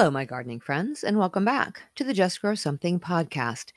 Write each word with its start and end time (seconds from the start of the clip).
Hello, 0.00 0.10
my 0.10 0.24
gardening 0.24 0.60
friends, 0.60 1.04
and 1.04 1.18
welcome 1.18 1.44
back 1.44 1.82
to 1.94 2.04
the 2.04 2.14
Just 2.14 2.40
Grow 2.40 2.54
Something 2.54 2.98
podcast. 2.98 3.72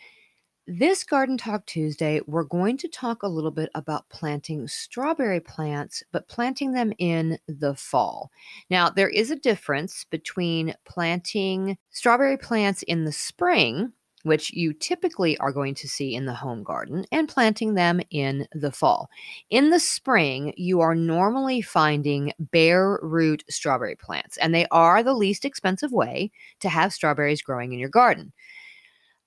This 0.65 1.03
Garden 1.03 1.37
Talk 1.37 1.65
Tuesday, 1.65 2.21
we're 2.25 2.45
going 2.45 2.77
to 2.77 2.87
talk 2.87 3.23
a 3.23 3.27
little 3.27 3.51
bit 3.51 3.69
about 3.75 4.07
planting 4.07 4.65
strawberry 4.69 5.41
plants, 5.41 6.01
but 6.13 6.29
planting 6.29 6.71
them 6.71 6.93
in 6.97 7.39
the 7.49 7.75
fall. 7.75 8.31
Now, 8.69 8.89
there 8.89 9.09
is 9.09 9.31
a 9.31 9.35
difference 9.35 10.05
between 10.09 10.73
planting 10.85 11.77
strawberry 11.89 12.37
plants 12.37 12.83
in 12.83 13.03
the 13.03 13.11
spring 13.11 13.91
which 14.23 14.51
you 14.53 14.73
typically 14.73 15.37
are 15.37 15.51
going 15.51 15.75
to 15.75 15.87
see 15.87 16.15
in 16.15 16.25
the 16.25 16.33
home 16.33 16.63
garden, 16.63 17.05
and 17.11 17.29
planting 17.29 17.75
them 17.75 18.01
in 18.09 18.47
the 18.53 18.71
fall. 18.71 19.09
In 19.49 19.69
the 19.69 19.79
spring, 19.79 20.53
you 20.57 20.81
are 20.81 20.95
normally 20.95 21.61
finding 21.61 22.33
bare 22.39 22.99
root 23.01 23.43
strawberry 23.49 23.95
plants, 23.95 24.37
and 24.37 24.53
they 24.53 24.65
are 24.71 25.03
the 25.03 25.13
least 25.13 25.45
expensive 25.45 25.91
way 25.91 26.31
to 26.61 26.69
have 26.69 26.93
strawberries 26.93 27.41
growing 27.41 27.73
in 27.73 27.79
your 27.79 27.89
garden. 27.89 28.33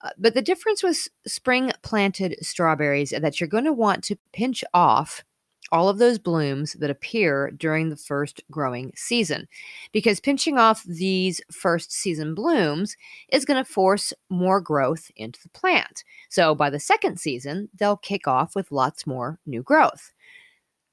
Uh, 0.02 0.10
but 0.18 0.34
the 0.34 0.42
difference 0.42 0.82
with 0.82 1.08
spring 1.26 1.72
planted 1.82 2.36
strawberries 2.42 3.12
is 3.12 3.20
that 3.20 3.40
you're 3.40 3.48
going 3.48 3.64
to 3.64 3.72
want 3.72 4.04
to 4.04 4.16
pinch 4.32 4.62
off 4.74 5.24
all 5.72 5.88
of 5.88 5.98
those 5.98 6.18
blooms 6.18 6.74
that 6.74 6.90
appear 6.90 7.50
during 7.56 7.88
the 7.88 7.96
first 7.96 8.40
growing 8.50 8.92
season. 8.94 9.48
Because 9.92 10.20
pinching 10.20 10.58
off 10.58 10.84
these 10.84 11.40
first 11.52 11.92
season 11.92 12.34
blooms 12.34 12.96
is 13.30 13.44
going 13.44 13.62
to 13.62 13.70
force 13.70 14.12
more 14.28 14.60
growth 14.60 15.10
into 15.16 15.40
the 15.42 15.48
plant. 15.50 16.04
So 16.28 16.54
by 16.54 16.70
the 16.70 16.80
second 16.80 17.18
season, 17.18 17.68
they'll 17.74 17.96
kick 17.96 18.28
off 18.28 18.54
with 18.54 18.72
lots 18.72 19.06
more 19.06 19.38
new 19.46 19.62
growth. 19.62 20.12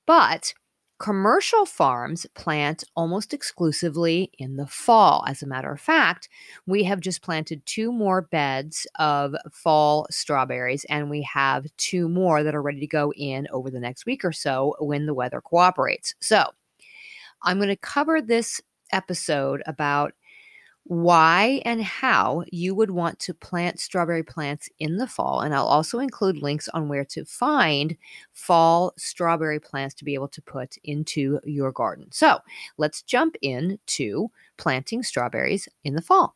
But 0.05 0.53
Commercial 1.03 1.65
farms 1.65 2.25
plant 2.33 2.85
almost 2.95 3.33
exclusively 3.33 4.31
in 4.39 4.55
the 4.55 4.65
fall. 4.65 5.25
As 5.27 5.43
a 5.43 5.45
matter 5.45 5.69
of 5.69 5.81
fact, 5.81 6.29
we 6.65 6.85
have 6.85 7.01
just 7.01 7.21
planted 7.21 7.61
two 7.65 7.91
more 7.91 8.21
beds 8.21 8.87
of 8.99 9.35
fall 9.51 10.07
strawberries, 10.09 10.85
and 10.85 11.09
we 11.09 11.21
have 11.23 11.67
two 11.75 12.07
more 12.07 12.41
that 12.41 12.55
are 12.55 12.61
ready 12.61 12.79
to 12.79 12.87
go 12.87 13.11
in 13.17 13.49
over 13.51 13.69
the 13.69 13.81
next 13.81 14.05
week 14.05 14.23
or 14.23 14.31
so 14.31 14.77
when 14.79 15.05
the 15.05 15.13
weather 15.13 15.41
cooperates. 15.41 16.15
So, 16.21 16.45
I'm 17.41 17.57
going 17.57 17.67
to 17.67 17.75
cover 17.75 18.21
this 18.21 18.61
episode 18.93 19.61
about 19.65 20.13
why 20.85 21.61
and 21.65 21.81
how 21.81 22.43
you 22.51 22.75
would 22.75 22.91
want 22.91 23.17
to 23.19 23.33
plant 23.33 23.79
strawberry 23.79 24.23
plants 24.23 24.69
in 24.79 24.97
the 24.97 25.07
fall. 25.07 25.41
And 25.41 25.55
I'll 25.55 25.65
also 25.65 25.99
include 25.99 26.37
links 26.37 26.67
on 26.69 26.89
where 26.89 27.05
to 27.05 27.25
find 27.25 27.95
fall 28.33 28.93
strawberry 28.97 29.59
plants 29.59 29.95
to 29.95 30.05
be 30.05 30.13
able 30.13 30.27
to 30.29 30.41
put 30.41 30.75
into 30.83 31.39
your 31.45 31.71
garden. 31.71 32.07
So 32.11 32.39
let's 32.77 33.01
jump 33.01 33.35
into 33.41 34.29
planting 34.57 35.03
strawberries 35.03 35.69
in 35.83 35.95
the 35.95 36.01
fall. 36.01 36.35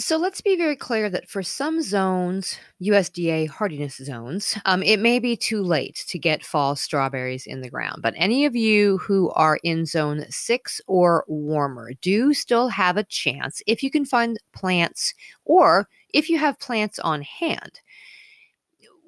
So 0.00 0.16
let's 0.16 0.40
be 0.40 0.54
very 0.54 0.76
clear 0.76 1.10
that 1.10 1.28
for 1.28 1.42
some 1.42 1.82
zones, 1.82 2.56
USDA 2.80 3.48
hardiness 3.48 3.96
zones, 3.96 4.56
um, 4.64 4.80
it 4.84 5.00
may 5.00 5.18
be 5.18 5.36
too 5.36 5.60
late 5.60 6.04
to 6.06 6.20
get 6.20 6.44
fall 6.44 6.76
strawberries 6.76 7.48
in 7.48 7.62
the 7.62 7.68
ground. 7.68 8.00
But 8.00 8.14
any 8.16 8.44
of 8.44 8.54
you 8.54 8.98
who 8.98 9.30
are 9.30 9.58
in 9.64 9.86
zone 9.86 10.24
six 10.30 10.80
or 10.86 11.24
warmer 11.26 11.94
do 12.00 12.32
still 12.32 12.68
have 12.68 12.96
a 12.96 13.02
chance 13.02 13.60
if 13.66 13.82
you 13.82 13.90
can 13.90 14.04
find 14.04 14.38
plants 14.54 15.14
or 15.44 15.88
if 16.14 16.30
you 16.30 16.38
have 16.38 16.60
plants 16.60 17.00
on 17.00 17.22
hand. 17.22 17.80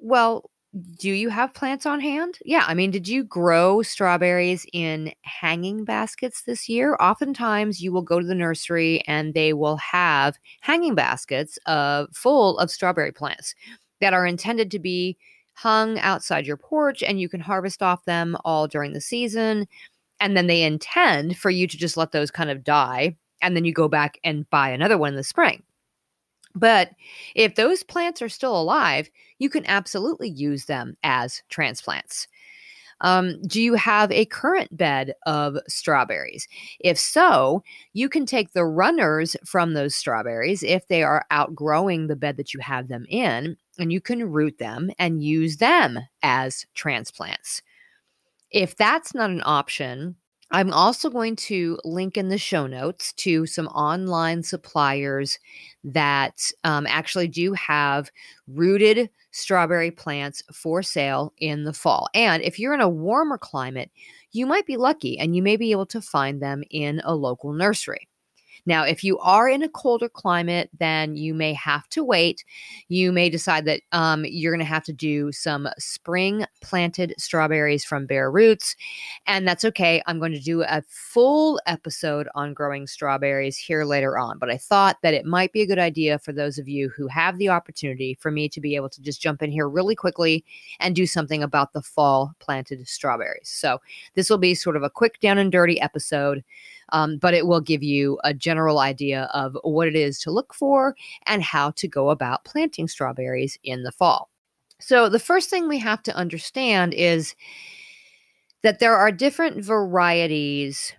Well, 0.01 0.50
do 0.97 1.11
you 1.11 1.29
have 1.29 1.53
plants 1.53 1.85
on 1.85 1.99
hand? 1.99 2.39
Yeah. 2.45 2.63
I 2.65 2.73
mean, 2.73 2.91
did 2.91 3.07
you 3.07 3.23
grow 3.23 3.81
strawberries 3.81 4.65
in 4.71 5.11
hanging 5.23 5.83
baskets 5.83 6.43
this 6.43 6.69
year? 6.69 6.95
Oftentimes, 6.99 7.81
you 7.81 7.91
will 7.91 8.01
go 8.01 8.21
to 8.21 8.25
the 8.25 8.35
nursery 8.35 9.01
and 9.05 9.33
they 9.33 9.51
will 9.51 9.75
have 9.77 10.37
hanging 10.61 10.95
baskets 10.95 11.59
uh, 11.65 12.05
full 12.13 12.57
of 12.59 12.71
strawberry 12.71 13.11
plants 13.11 13.53
that 13.99 14.13
are 14.13 14.25
intended 14.25 14.71
to 14.71 14.79
be 14.79 15.17
hung 15.53 15.99
outside 15.99 16.47
your 16.47 16.57
porch 16.57 17.03
and 17.03 17.19
you 17.19 17.27
can 17.27 17.41
harvest 17.41 17.83
off 17.83 18.05
them 18.05 18.37
all 18.45 18.67
during 18.67 18.93
the 18.93 19.01
season. 19.01 19.67
And 20.21 20.37
then 20.37 20.47
they 20.47 20.63
intend 20.63 21.37
for 21.37 21.49
you 21.49 21.67
to 21.67 21.77
just 21.77 21.97
let 21.97 22.13
those 22.13 22.31
kind 22.31 22.49
of 22.49 22.63
die. 22.63 23.17
And 23.41 23.57
then 23.57 23.65
you 23.65 23.73
go 23.73 23.89
back 23.89 24.19
and 24.23 24.49
buy 24.49 24.69
another 24.69 24.97
one 24.97 25.09
in 25.09 25.15
the 25.15 25.23
spring. 25.23 25.63
But 26.55 26.91
if 27.35 27.55
those 27.55 27.83
plants 27.83 28.21
are 28.21 28.29
still 28.29 28.59
alive, 28.59 29.09
you 29.39 29.49
can 29.49 29.65
absolutely 29.65 30.29
use 30.29 30.65
them 30.65 30.95
as 31.03 31.41
transplants. 31.49 32.27
Um, 33.01 33.41
do 33.47 33.59
you 33.59 33.73
have 33.73 34.11
a 34.11 34.25
current 34.25 34.75
bed 34.77 35.15
of 35.25 35.57
strawberries? 35.67 36.47
If 36.79 36.99
so, 36.99 37.63
you 37.93 38.07
can 38.07 38.25
take 38.25 38.53
the 38.53 38.65
runners 38.65 39.35
from 39.43 39.73
those 39.73 39.95
strawberries 39.95 40.61
if 40.61 40.87
they 40.87 41.01
are 41.01 41.25
outgrowing 41.31 42.07
the 42.07 42.15
bed 42.15 42.37
that 42.37 42.53
you 42.53 42.59
have 42.59 42.87
them 42.87 43.05
in, 43.09 43.57
and 43.79 43.91
you 43.91 44.01
can 44.01 44.31
root 44.31 44.59
them 44.59 44.91
and 44.99 45.23
use 45.23 45.57
them 45.57 45.99
as 46.21 46.67
transplants. 46.75 47.63
If 48.51 48.75
that's 48.75 49.15
not 49.15 49.31
an 49.31 49.41
option, 49.45 50.15
I'm 50.51 50.73
also 50.73 51.09
going 51.09 51.37
to 51.37 51.79
link 51.85 52.17
in 52.17 52.27
the 52.27 52.37
show 52.37 52.67
notes 52.67 53.13
to 53.13 53.45
some 53.45 53.67
online 53.67 54.43
suppliers 54.43 55.39
that 55.85 56.51
um, 56.65 56.85
actually 56.87 57.29
do 57.29 57.53
have 57.53 58.11
rooted 58.47 59.09
strawberry 59.31 59.91
plants 59.91 60.43
for 60.53 60.83
sale 60.83 61.33
in 61.37 61.63
the 61.63 61.71
fall. 61.73 62.09
And 62.13 62.43
if 62.43 62.59
you're 62.59 62.73
in 62.73 62.81
a 62.81 62.89
warmer 62.89 63.37
climate, 63.37 63.91
you 64.33 64.45
might 64.45 64.65
be 64.65 64.75
lucky 64.75 65.17
and 65.17 65.35
you 65.35 65.41
may 65.41 65.55
be 65.55 65.71
able 65.71 65.85
to 65.87 66.01
find 66.01 66.41
them 66.41 66.63
in 66.69 67.01
a 67.05 67.15
local 67.15 67.53
nursery. 67.53 68.09
Now, 68.65 68.83
if 68.83 69.03
you 69.03 69.17
are 69.19 69.49
in 69.49 69.63
a 69.63 69.69
colder 69.69 70.09
climate, 70.09 70.69
then 70.79 71.15
you 71.15 71.33
may 71.33 71.53
have 71.53 71.87
to 71.89 72.03
wait. 72.03 72.43
You 72.89 73.11
may 73.11 73.29
decide 73.29 73.65
that 73.65 73.81
um, 73.91 74.25
you're 74.25 74.51
going 74.51 74.59
to 74.59 74.65
have 74.65 74.83
to 74.85 74.93
do 74.93 75.31
some 75.31 75.67
spring 75.77 76.45
planted 76.61 77.13
strawberries 77.17 77.83
from 77.83 78.05
bare 78.05 78.31
roots, 78.31 78.75
and 79.25 79.47
that's 79.47 79.65
okay. 79.65 80.01
I'm 80.05 80.19
going 80.19 80.33
to 80.33 80.39
do 80.39 80.63
a 80.63 80.83
full 80.87 81.59
episode 81.65 82.27
on 82.35 82.53
growing 82.53 82.87
strawberries 82.87 83.57
here 83.57 83.83
later 83.83 84.17
on, 84.17 84.37
but 84.37 84.51
I 84.51 84.57
thought 84.57 84.97
that 85.01 85.13
it 85.13 85.25
might 85.25 85.53
be 85.53 85.61
a 85.61 85.67
good 85.67 85.79
idea 85.79 86.19
for 86.19 86.31
those 86.31 86.57
of 86.57 86.67
you 86.67 86.89
who 86.89 87.07
have 87.07 87.37
the 87.37 87.49
opportunity 87.49 88.17
for 88.19 88.31
me 88.31 88.47
to 88.49 88.61
be 88.61 88.75
able 88.75 88.89
to 88.89 89.01
just 89.01 89.21
jump 89.21 89.41
in 89.41 89.51
here 89.51 89.67
really 89.67 89.95
quickly 89.95 90.45
and 90.79 90.95
do 90.95 91.05
something 91.05 91.41
about 91.41 91.73
the 91.73 91.81
fall 91.81 92.33
planted 92.39 92.87
strawberries. 92.87 93.49
So, 93.49 93.79
this 94.15 94.29
will 94.29 94.37
be 94.37 94.55
sort 94.55 94.75
of 94.75 94.83
a 94.83 94.89
quick 94.89 95.19
down 95.19 95.37
and 95.37 95.51
dirty 95.51 95.79
episode 95.81 96.43
um, 96.91 97.17
but 97.17 97.33
it 97.33 97.47
will 97.47 97.61
give 97.61 97.83
you 97.83 98.19
a 98.23 98.33
general 98.33 98.79
idea 98.79 99.29
of 99.33 99.57
what 99.63 99.87
it 99.87 99.95
is 99.95 100.19
to 100.19 100.31
look 100.31 100.53
for 100.53 100.95
and 101.25 101.43
how 101.43 101.71
to 101.71 101.87
go 101.87 102.09
about 102.09 102.45
planting 102.45 102.87
strawberries 102.87 103.57
in 103.63 103.83
the 103.83 103.91
fall. 103.91 104.29
So, 104.79 105.09
the 105.09 105.19
first 105.19 105.49
thing 105.49 105.67
we 105.67 105.79
have 105.79 106.01
to 106.03 106.15
understand 106.15 106.93
is 106.93 107.35
that 108.63 108.79
there 108.79 108.95
are 108.95 109.11
different 109.11 109.63
varieties 109.63 110.93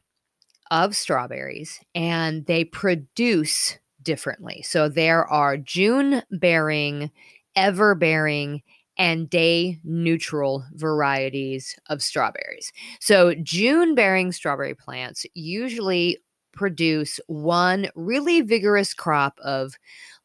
of 0.70 0.96
strawberries 0.96 1.80
and 1.94 2.46
they 2.46 2.64
produce 2.64 3.78
differently. 4.02 4.62
So, 4.62 4.88
there 4.88 5.26
are 5.26 5.56
June 5.56 6.22
bearing, 6.30 7.10
ever 7.56 7.94
bearing, 7.94 8.62
and 8.98 9.28
day 9.30 9.78
neutral 9.84 10.64
varieties 10.74 11.76
of 11.88 12.02
strawberries. 12.02 12.72
So, 13.00 13.34
June 13.42 13.94
bearing 13.94 14.32
strawberry 14.32 14.74
plants 14.74 15.24
usually 15.34 16.18
produce 16.52 17.18
one 17.26 17.88
really 17.94 18.42
vigorous 18.42 18.92
crop 18.92 19.38
of 19.42 19.74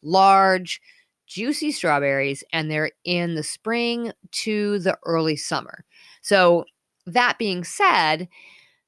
large, 0.01 0.81
juicy 1.25 1.71
strawberries, 1.71 2.43
and 2.51 2.69
they're 2.69 2.91
in 3.05 3.35
the 3.35 3.43
spring 3.43 4.11
to 4.31 4.79
the 4.79 4.97
early 5.05 5.35
summer. 5.35 5.85
So, 6.21 6.65
that 7.05 7.37
being 7.37 7.63
said, 7.63 8.27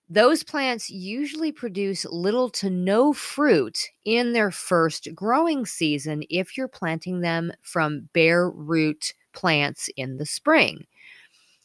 those 0.10 0.44
plants 0.44 0.90
usually 0.90 1.52
produce 1.52 2.04
little 2.06 2.50
to 2.50 2.70
no 2.70 3.14
fruit 3.14 3.78
in 4.06 4.34
their 4.34 4.50
first 4.52 5.08
growing 5.14 5.66
season 5.66 6.24
if 6.30 6.58
you're 6.58 6.68
planting 6.68 7.22
them 7.22 7.52
from 7.62 8.10
bare 8.14 8.50
root 8.50 9.14
plants 9.34 9.90
in 9.98 10.18
the 10.18 10.26
spring. 10.26 10.86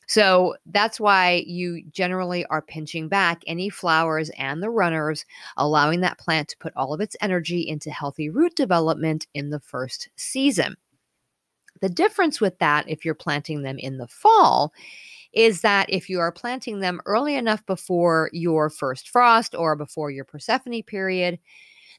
So 0.07 0.57
that's 0.67 1.01
why 1.01 1.45
you 1.47 1.83
generally 1.91 2.45
are 2.47 2.61
pinching 2.61 3.09
back 3.09 3.43
any 3.47 3.71
flowers 3.71 4.31
and 4.37 4.63
the 4.63 4.71
runners, 4.71 5.25
allowing 5.57 6.01
that 6.01 6.19
plant 6.19 6.49
to 6.49 6.59
put 6.59 6.75
all 6.77 6.93
of 6.93 7.01
its 7.01 7.17
energy 7.21 7.67
into 7.67 7.91
healthy 7.91 8.29
root 8.29 8.55
development 8.55 9.27
in 9.35 9.51
the 9.51 9.61
first 9.61 10.11
season. 10.17 10.77
The 11.81 11.89
difference 11.89 12.41
with 12.41 12.59
that, 12.59 12.89
if 12.89 13.05
you're 13.05 13.15
planting 13.15 13.63
them 13.63 13.79
in 13.79 13.99
the 13.99 14.09
fall, 14.09 14.73
is 15.33 15.63
that 15.63 15.91
if 15.91 16.09
you 16.09 16.21
are 16.21 16.33
planting 16.33 16.81
them 16.81 17.01
early 17.07 17.35
enough 17.35 17.65
before 17.67 18.31
your 18.33 18.71
first 18.71 19.09
frost 19.09 19.55
or 19.55 19.75
before 19.75 20.11
your 20.11 20.25
Persephone 20.25 20.83
period, 20.83 21.39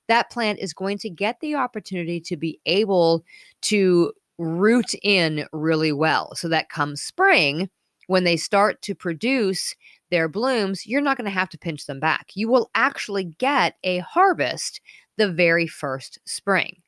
that 0.07 0.29
plant 0.29 0.59
is 0.59 0.73
going 0.73 0.97
to 1.00 1.09
get 1.09 1.39
the 1.39 1.56
opportunity 1.56 2.19
to 2.21 2.38
be 2.38 2.59
able 2.65 3.25
to 3.61 4.13
root 4.37 4.93
in 5.03 5.45
really 5.51 5.91
well. 5.91 6.35
So 6.35 6.47
that 6.49 6.69
comes 6.69 7.01
spring, 7.01 7.69
when 8.07 8.23
they 8.23 8.37
start 8.37 8.81
to 8.83 8.95
produce 8.95 9.75
their 10.11 10.27
blooms, 10.27 10.85
you're 10.85 11.01
not 11.01 11.17
going 11.17 11.25
to 11.25 11.31
have 11.31 11.49
to 11.49 11.57
pinch 11.57 11.85
them 11.85 11.99
back. 11.99 12.27
You 12.35 12.47
will 12.49 12.69
actually 12.75 13.35
get 13.39 13.75
a 13.83 13.99
harvest 13.99 14.81
the 15.17 15.31
very 15.31 15.67
first 15.67 16.19
spring. 16.25 16.81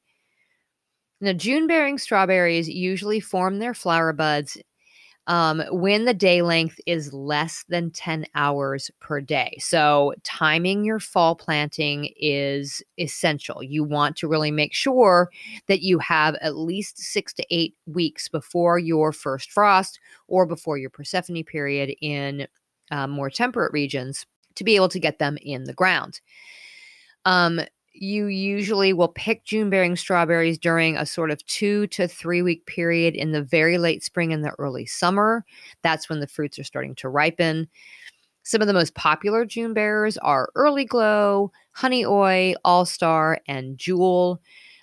Now, 1.20 1.34
June 1.34 1.66
bearing 1.66 1.98
strawberries 1.98 2.70
usually 2.70 3.20
form 3.20 3.58
their 3.58 3.74
flower 3.74 4.14
buds 4.14 4.58
um, 5.28 5.62
when 5.70 6.06
the 6.06 6.14
day 6.14 6.42
length 6.42 6.80
is 6.86 7.14
less 7.14 7.66
than 7.68 7.92
10 7.92 8.26
hours 8.34 8.90
per 9.00 9.20
day. 9.22 9.58
So, 9.60 10.14
timing 10.24 10.86
your 10.86 11.00
fall 11.00 11.36
planting 11.36 12.14
is 12.16 12.82
essential. 12.98 13.62
You 13.62 13.84
want 13.84 14.16
to 14.18 14.28
really 14.28 14.52
make 14.52 14.74
sure 14.74 15.30
that 15.68 15.82
you 15.82 16.00
have 16.00 16.36
at 16.36 16.56
least 16.56 16.98
six 16.98 17.34
to 17.34 17.46
eight 17.52 17.76
weeks 17.86 18.30
before 18.30 18.80
your 18.80 19.12
first 19.12 19.52
frost 19.52 20.00
or 20.28 20.46
before 20.46 20.78
your 20.78 20.90
Persephone 20.90 21.44
period 21.44 21.94
in 22.02 22.48
uh, 22.90 23.08
more 23.08 23.30
temperate 23.30 23.74
regions 23.74 24.26
to 24.56 24.64
be 24.64 24.76
able 24.76 24.90
to 24.90 25.00
get 25.00 25.20
them 25.20 25.38
in 25.42 25.66
the 25.66 25.74
ground. 25.74 26.22
Um, 27.26 27.60
you 28.02 28.28
usually 28.28 28.94
will 28.94 29.08
pick 29.10 29.44
June 29.44 29.70
bearing 29.70 29.96
strawberries 29.96 30.58
during 30.58 30.98
a 30.98 31.06
sort 31.06 31.32
of 31.32 31.46
two 31.46 31.88
to 31.88 32.08
three 32.08 32.42
week 32.42 32.66
period 32.66 33.16
in 33.16 33.32
the 33.32 33.42
very 33.42 33.78
late 33.78 34.04
spring 34.04 34.34
and 34.34 34.44
the 34.44 34.54
early 34.60 34.86
summer. 34.86 35.46
That's 35.82 36.10
when 36.10 36.20
the 36.20 36.28
fruits 36.28 36.60
are 36.60 36.64
starting 36.64 36.96
to 36.96 37.10
ripen. 37.10 37.68
Some 38.44 38.62
of 38.62 38.68
the 38.68 38.74
most 38.74 38.96
popular 38.96 39.44
June 39.44 39.74
bearers 39.74 40.18
are 40.20 40.50
Early 40.56 40.86
Glow, 40.86 41.52
Honeoye, 41.76 42.56
All 42.64 42.86
Star, 42.86 43.42
and 43.46 43.78
Jewel. 43.78 44.42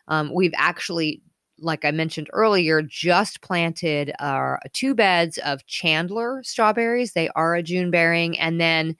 Um, 0.08 0.30
we've 0.34 0.52
actually, 0.54 1.22
like 1.58 1.86
I 1.86 1.90
mentioned 1.90 2.28
earlier, 2.34 2.82
just 2.82 3.40
planted 3.40 4.12
uh, 4.18 4.56
two 4.74 4.94
beds 4.94 5.38
of 5.38 5.64
Chandler 5.64 6.42
strawberries. 6.42 7.12
They 7.14 7.30
are 7.30 7.54
a 7.54 7.62
June 7.62 7.90
bearing. 7.90 8.38
And 8.38 8.60
then 8.60 8.96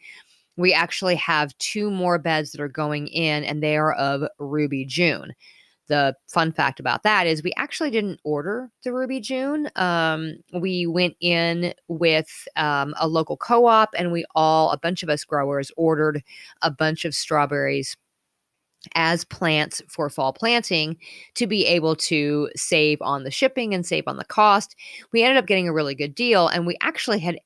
we 0.57 0.73
actually 0.73 1.17
have 1.17 1.57
two 1.59 1.91
more 1.91 2.19
beds 2.19 2.53
that 2.53 2.61
are 2.61 2.69
going 2.69 3.09
in, 3.09 3.45
and 3.45 3.63
they 3.63 3.77
are 3.77 3.93
of 3.95 4.29
Ruby 4.39 4.85
June. 4.85 5.35
The 5.87 6.17
fun 6.29 6.53
fact 6.53 6.81
about 6.81 7.03
that 7.03 7.27
is 7.27 7.43
we 7.43 7.53
actually 7.57 7.91
didn't 7.91 8.21
order 8.25 8.71
the 8.85 8.93
Ruby 8.93 9.21
June. 9.21 9.69
Um, 9.77 10.37
we 10.55 10.87
went 10.87 11.15
in 11.21 11.75
with 11.89 12.49
um, 12.57 12.95
a 12.99 13.07
local 13.07 13.37
co 13.37 13.67
op, 13.67 13.91
and 13.97 14.11
we 14.11 14.25
all, 14.35 14.71
a 14.71 14.79
bunch 14.79 15.03
of 15.03 15.11
us 15.11 15.25
growers, 15.25 15.71
ordered 15.77 16.23
a 16.63 16.71
bunch 16.71 17.05
of 17.05 17.15
strawberries 17.15 17.97
as 18.95 19.25
plants 19.25 19.83
for 19.89 20.11
fall 20.11 20.33
planting 20.33 20.97
to 21.35 21.47
be 21.47 21.67
able 21.67 21.97
to 21.97 22.51
save 22.55 23.01
on 23.01 23.25
the 23.25 23.31
shipping 23.31 23.75
and 23.75 23.87
save 23.87 24.05
on 24.07 24.17
the 24.17 24.25
cost. 24.25 24.77
We 25.13 25.23
ended 25.23 25.39
up 25.39 25.47
getting 25.47 25.69
a 25.69 25.73
really 25.73 25.95
good 25.95 26.15
deal, 26.15 26.49
and 26.49 26.67
we 26.67 26.77
actually 26.81 27.19
had 27.19 27.39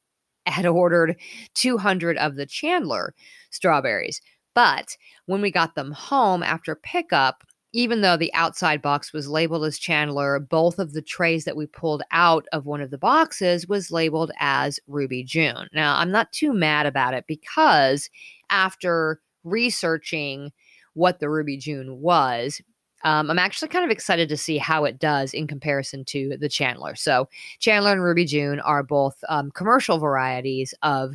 had 0.48 0.66
ordered 0.66 1.16
200 1.54 2.16
of 2.18 2.36
the 2.36 2.46
Chandler 2.46 3.14
strawberries. 3.50 4.20
But 4.54 4.96
when 5.26 5.40
we 5.40 5.50
got 5.50 5.74
them 5.74 5.92
home 5.92 6.42
after 6.42 6.74
pickup, 6.74 7.44
even 7.72 8.00
though 8.00 8.16
the 8.16 8.32
outside 8.32 8.80
box 8.80 9.12
was 9.12 9.28
labeled 9.28 9.64
as 9.64 9.78
Chandler, 9.78 10.40
both 10.40 10.78
of 10.78 10.92
the 10.92 11.02
trays 11.02 11.44
that 11.44 11.56
we 11.56 11.66
pulled 11.66 12.02
out 12.10 12.46
of 12.52 12.64
one 12.64 12.80
of 12.80 12.90
the 12.90 12.98
boxes 12.98 13.68
was 13.68 13.90
labeled 13.90 14.32
as 14.40 14.80
Ruby 14.86 15.22
June. 15.22 15.68
Now, 15.72 15.96
I'm 15.98 16.10
not 16.10 16.32
too 16.32 16.52
mad 16.52 16.86
about 16.86 17.14
it 17.14 17.24
because 17.28 18.08
after 18.50 19.20
researching 19.44 20.50
what 20.94 21.20
the 21.20 21.28
Ruby 21.28 21.58
June 21.58 22.00
was, 22.00 22.60
um, 23.04 23.30
I'm 23.30 23.38
actually 23.38 23.68
kind 23.68 23.84
of 23.84 23.90
excited 23.90 24.28
to 24.28 24.36
see 24.36 24.58
how 24.58 24.84
it 24.84 24.98
does 24.98 25.34
in 25.34 25.46
comparison 25.46 26.04
to 26.06 26.36
the 26.38 26.48
Chandler. 26.48 26.94
So, 26.94 27.28
Chandler 27.58 27.92
and 27.92 28.02
Ruby 28.02 28.24
June 28.24 28.60
are 28.60 28.82
both 28.82 29.16
um, 29.28 29.50
commercial 29.52 29.98
varieties 29.98 30.74
of 30.82 31.14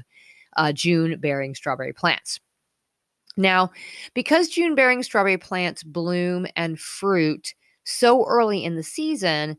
uh, 0.55 0.71
June 0.71 1.19
bearing 1.19 1.55
strawberry 1.55 1.93
plants. 1.93 2.39
Now, 3.35 3.71
because 4.13 4.49
June 4.49 4.75
bearing 4.75 5.03
strawberry 5.03 5.37
plants 5.37 5.83
bloom 5.83 6.47
and 6.55 6.79
fruit 6.79 7.53
so 7.83 8.25
early 8.25 8.63
in 8.63 8.75
the 8.75 8.83
season, 8.83 9.57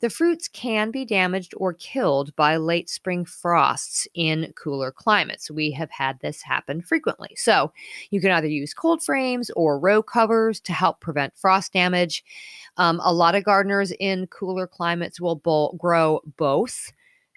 the 0.00 0.10
fruits 0.10 0.48
can 0.48 0.90
be 0.90 1.04
damaged 1.04 1.54
or 1.56 1.72
killed 1.72 2.34
by 2.36 2.56
late 2.56 2.90
spring 2.90 3.24
frosts 3.24 4.06
in 4.14 4.52
cooler 4.56 4.92
climates. 4.92 5.50
We 5.50 5.70
have 5.72 5.90
had 5.90 6.20
this 6.20 6.42
happen 6.42 6.82
frequently. 6.82 7.30
So 7.36 7.72
you 8.10 8.20
can 8.20 8.30
either 8.30 8.46
use 8.46 8.74
cold 8.74 9.02
frames 9.02 9.50
or 9.56 9.78
row 9.78 10.02
covers 10.02 10.60
to 10.60 10.72
help 10.72 11.00
prevent 11.00 11.36
frost 11.36 11.72
damage. 11.72 12.24
Um, 12.76 13.00
a 13.02 13.12
lot 13.12 13.34
of 13.34 13.44
gardeners 13.44 13.92
in 13.98 14.26
cooler 14.26 14.66
climates 14.66 15.20
will 15.20 15.36
grow 15.78 16.20
both 16.36 16.92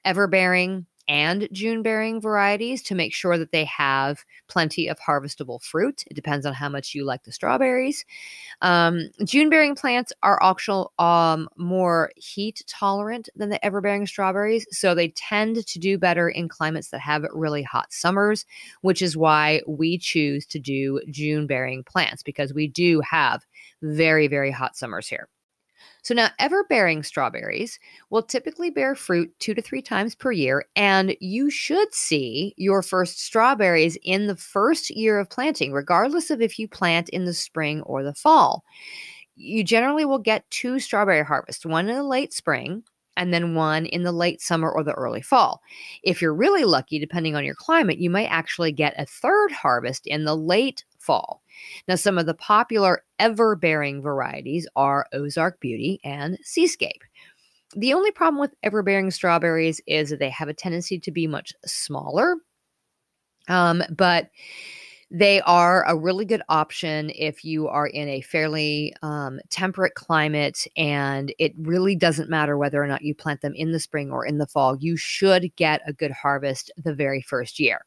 everbearing 0.06 0.85
and 1.09 1.50
June 1.51 1.81
bearing 1.81 2.21
varieties 2.21 2.83
to 2.83 2.95
make 2.95 3.13
sure 3.13 3.38
that 3.39 3.51
they 3.51 3.65
have 3.65 4.23
plenty 4.47 4.88
of 4.88 5.00
harvestable 5.00 5.61
fruit. 5.61 6.03
It 6.09 6.13
depends 6.13 6.45
on 6.45 6.53
how 6.53 6.69
much 6.69 6.94
you 6.94 7.03
like 7.03 7.23
the 7.23 7.31
strawberries. 7.31 8.06
Um, 8.61 9.09
June 9.25 9.50
bearing 9.50 9.75
plants 9.75 10.13
are 10.21 10.41
actual 10.41 10.94
um, 11.00 11.50
more 11.57 12.11
heat 12.15 12.63
tolerant 12.67 13.27
than 13.35 13.50
the 13.50 13.63
ever 13.65 13.81
bearing 13.81 14.06
strawberries, 14.06 14.67
so 14.69 14.94
they 14.94 15.09
tend 15.09 15.65
to 15.65 15.79
do 15.79 15.97
better 15.97 16.29
in 16.29 16.47
climates 16.47 16.89
that 16.91 17.01
have 17.01 17.25
really 17.33 17.63
hot 17.63 17.91
summers, 17.91 18.45
which 18.81 19.01
is 19.01 19.17
why 19.17 19.61
we 19.67 19.97
choose 19.97 20.45
to 20.45 20.59
do 20.59 21.01
June 21.09 21.47
bearing 21.47 21.83
plants 21.83 22.21
because 22.21 22.53
we 22.53 22.67
do 22.67 23.01
have 23.01 23.45
very, 23.81 24.27
very 24.27 24.51
hot 24.51 24.77
summers 24.77 25.07
here. 25.07 25.27
So 26.09 26.15
now 26.15 26.29
ever-bearing 26.39 27.03
strawberries 27.03 27.77
will 28.09 28.23
typically 28.23 28.71
bear 28.71 28.95
fruit 28.95 29.31
2 29.38 29.53
to 29.53 29.61
3 29.61 29.79
times 29.83 30.15
per 30.15 30.31
year 30.31 30.65
and 30.75 31.15
you 31.19 31.51
should 31.51 31.94
see 31.94 32.56
your 32.57 32.81
first 32.81 33.21
strawberries 33.21 33.95
in 34.01 34.25
the 34.25 34.35
first 34.35 34.89
year 34.89 35.19
of 35.19 35.30
planting 35.30 35.71
regardless 35.71 36.31
of 36.31 36.42
if 36.42 36.57
you 36.57 36.68
plant 36.68 37.09
in 37.09 37.25
the 37.25 37.33
spring 37.35 37.83
or 37.83 38.01
the 38.01 38.16
fall. 38.16 38.63
You 39.35 39.63
generally 39.63 40.04
will 40.04 40.18
get 40.18 40.49
two 40.49 40.80
strawberry 40.80 41.23
harvests, 41.23 41.63
one 41.63 41.87
in 41.87 41.95
the 41.95 42.01
late 42.01 42.33
spring 42.33 42.81
and 43.16 43.31
then 43.31 43.54
one 43.54 43.85
in 43.85 44.01
the 44.01 44.11
late 44.11 44.42
summer 44.42 44.71
or 44.71 44.83
the 44.83 44.94
early 44.94 45.21
fall. 45.21 45.61
If 46.01 46.23
you're 46.23 46.33
really 46.33 46.63
lucky, 46.63 46.97
depending 46.97 47.35
on 47.35 47.45
your 47.45 47.54
climate, 47.54 47.99
you 47.99 48.09
might 48.09 48.30
actually 48.31 48.71
get 48.71 48.95
a 48.97 49.06
third 49.06 49.51
harvest 49.51 50.07
in 50.07 50.25
the 50.25 50.35
late 50.35 50.85
fall. 50.97 51.44
Now, 51.87 51.95
some 51.95 52.18
of 52.18 52.25
the 52.25 52.33
popular 52.33 53.04
ever 53.18 53.56
bearing 53.56 54.01
varieties 54.01 54.68
are 54.75 55.07
Ozark 55.13 55.59
Beauty 55.59 55.99
and 56.04 56.37
Seascape. 56.44 57.04
The 57.75 57.94
only 57.94 58.11
problem 58.11 58.39
with 58.39 58.56
ever 58.63 58.81
bearing 58.81 59.11
strawberries 59.11 59.80
is 59.85 60.09
that 60.09 60.19
they 60.19 60.30
have 60.30 60.49
a 60.49 60.54
tendency 60.54 60.99
to 60.99 61.11
be 61.11 61.28
much 61.28 61.54
smaller. 61.66 62.35
Um, 63.47 63.83
but 63.95 64.30
they 65.11 65.42
are 65.42 65.83
a 65.87 65.97
really 65.97 66.25
good 66.25 66.44
option 66.49 67.11
if 67.16 67.44
you 67.44 67.68
are 67.68 67.87
in 67.87 68.07
a 68.07 68.21
fairly 68.21 68.94
um, 69.01 69.39
temperate 69.49 69.95
climate 69.95 70.68
and 70.78 71.33
it 71.39 71.54
really 71.57 71.95
doesn't 71.95 72.30
matter 72.30 72.57
whether 72.57 72.81
or 72.81 72.85
not 72.85 73.01
you 73.01 73.16
plant 73.16 73.42
them 73.42 73.54
in 73.56 73.71
the 73.71 73.80
spring 73.80 74.11
or 74.11 74.23
in 74.23 74.37
the 74.37 74.45
fall. 74.45 74.78
You 74.80 74.97
should 74.97 75.56
get 75.56 75.81
a 75.87 75.94
good 75.94 76.11
harvest 76.11 76.71
the 76.78 76.94
very 76.94 77.21
first 77.21 77.59
year. 77.59 77.85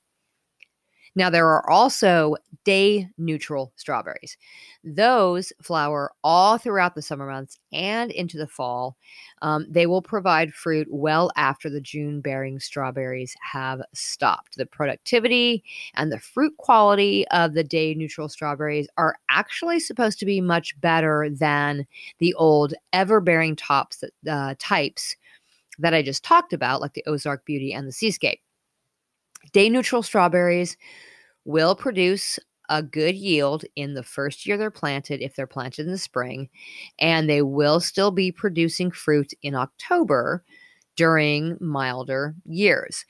Now, 1.15 1.29
there 1.29 1.47
are 1.49 1.69
also 1.69 2.37
day 2.65 3.09
neutral 3.19 3.73
strawberries. 3.77 4.39
Those 4.83 5.53
flower 5.61 6.13
all 6.25 6.57
throughout 6.57 6.95
the 6.95 7.03
summer 7.03 7.27
months 7.27 7.59
and 7.73 8.11
into 8.11 8.39
the 8.39 8.47
fall. 8.47 8.97
Um, 9.43 9.67
they 9.69 9.87
will 9.87 10.01
provide 10.01 10.55
fruit 10.55 10.89
well 10.91 11.31
after 11.37 11.69
the 11.69 11.81
June 11.81 12.21
bearing 12.21 12.61
strawberries 12.61 13.35
have 13.43 13.83
stopped. 13.93 14.57
The 14.57 14.65
productivity 14.67 15.63
and 15.95 16.11
the 16.11 16.19
fruit 16.19 16.57
quality 16.57 17.27
of 17.29 17.53
the 17.53 17.65
day 17.65 17.95
neutral 17.95 18.29
strawberries 18.29 18.89
are 18.97 19.17
actually 19.29 19.81
supposed 19.81 20.19
to 20.21 20.27
be 20.27 20.41
much 20.41 20.81
better 20.81 21.29
than 21.31 21.87
the 22.21 22.33
old 22.35 22.73
ever 22.93 23.21
bearing 23.21 23.55
tops 23.57 23.99
that, 23.99 24.13
uh, 24.31 24.55
types 24.59 25.17
that 25.79 25.95
I 25.95 26.03
just 26.03 26.25
talked 26.25 26.53
about, 26.53 26.81
like 26.81 26.95
the 26.95 27.05
Ozark 27.07 27.45
Beauty 27.45 27.73
and 27.73 27.87
the 27.87 27.93
Seascape. 27.93 28.41
Day 29.53 29.69
neutral 29.69 30.03
strawberries 30.03 30.77
will 31.45 31.75
produce 31.75 32.39
a 32.69 32.83
good 32.83 33.15
yield 33.15 33.65
in 33.77 33.95
the 33.95 34.03
first 34.03 34.47
year 34.47 34.57
they're 34.57 34.71
planted 34.71 35.21
if 35.21 35.35
they're 35.35 35.47
planted 35.47 35.87
in 35.87 35.93
the 35.93 35.99
spring, 35.99 36.49
and 36.99 37.29
they 37.29 37.43
will 37.43 37.81
still 37.81 38.11
be 38.11 38.33
producing 38.33 38.91
fruit 38.91 39.33
in 39.43 39.55
October 39.55 40.45
during 40.97 41.57
milder 41.61 42.35
years 42.45 43.05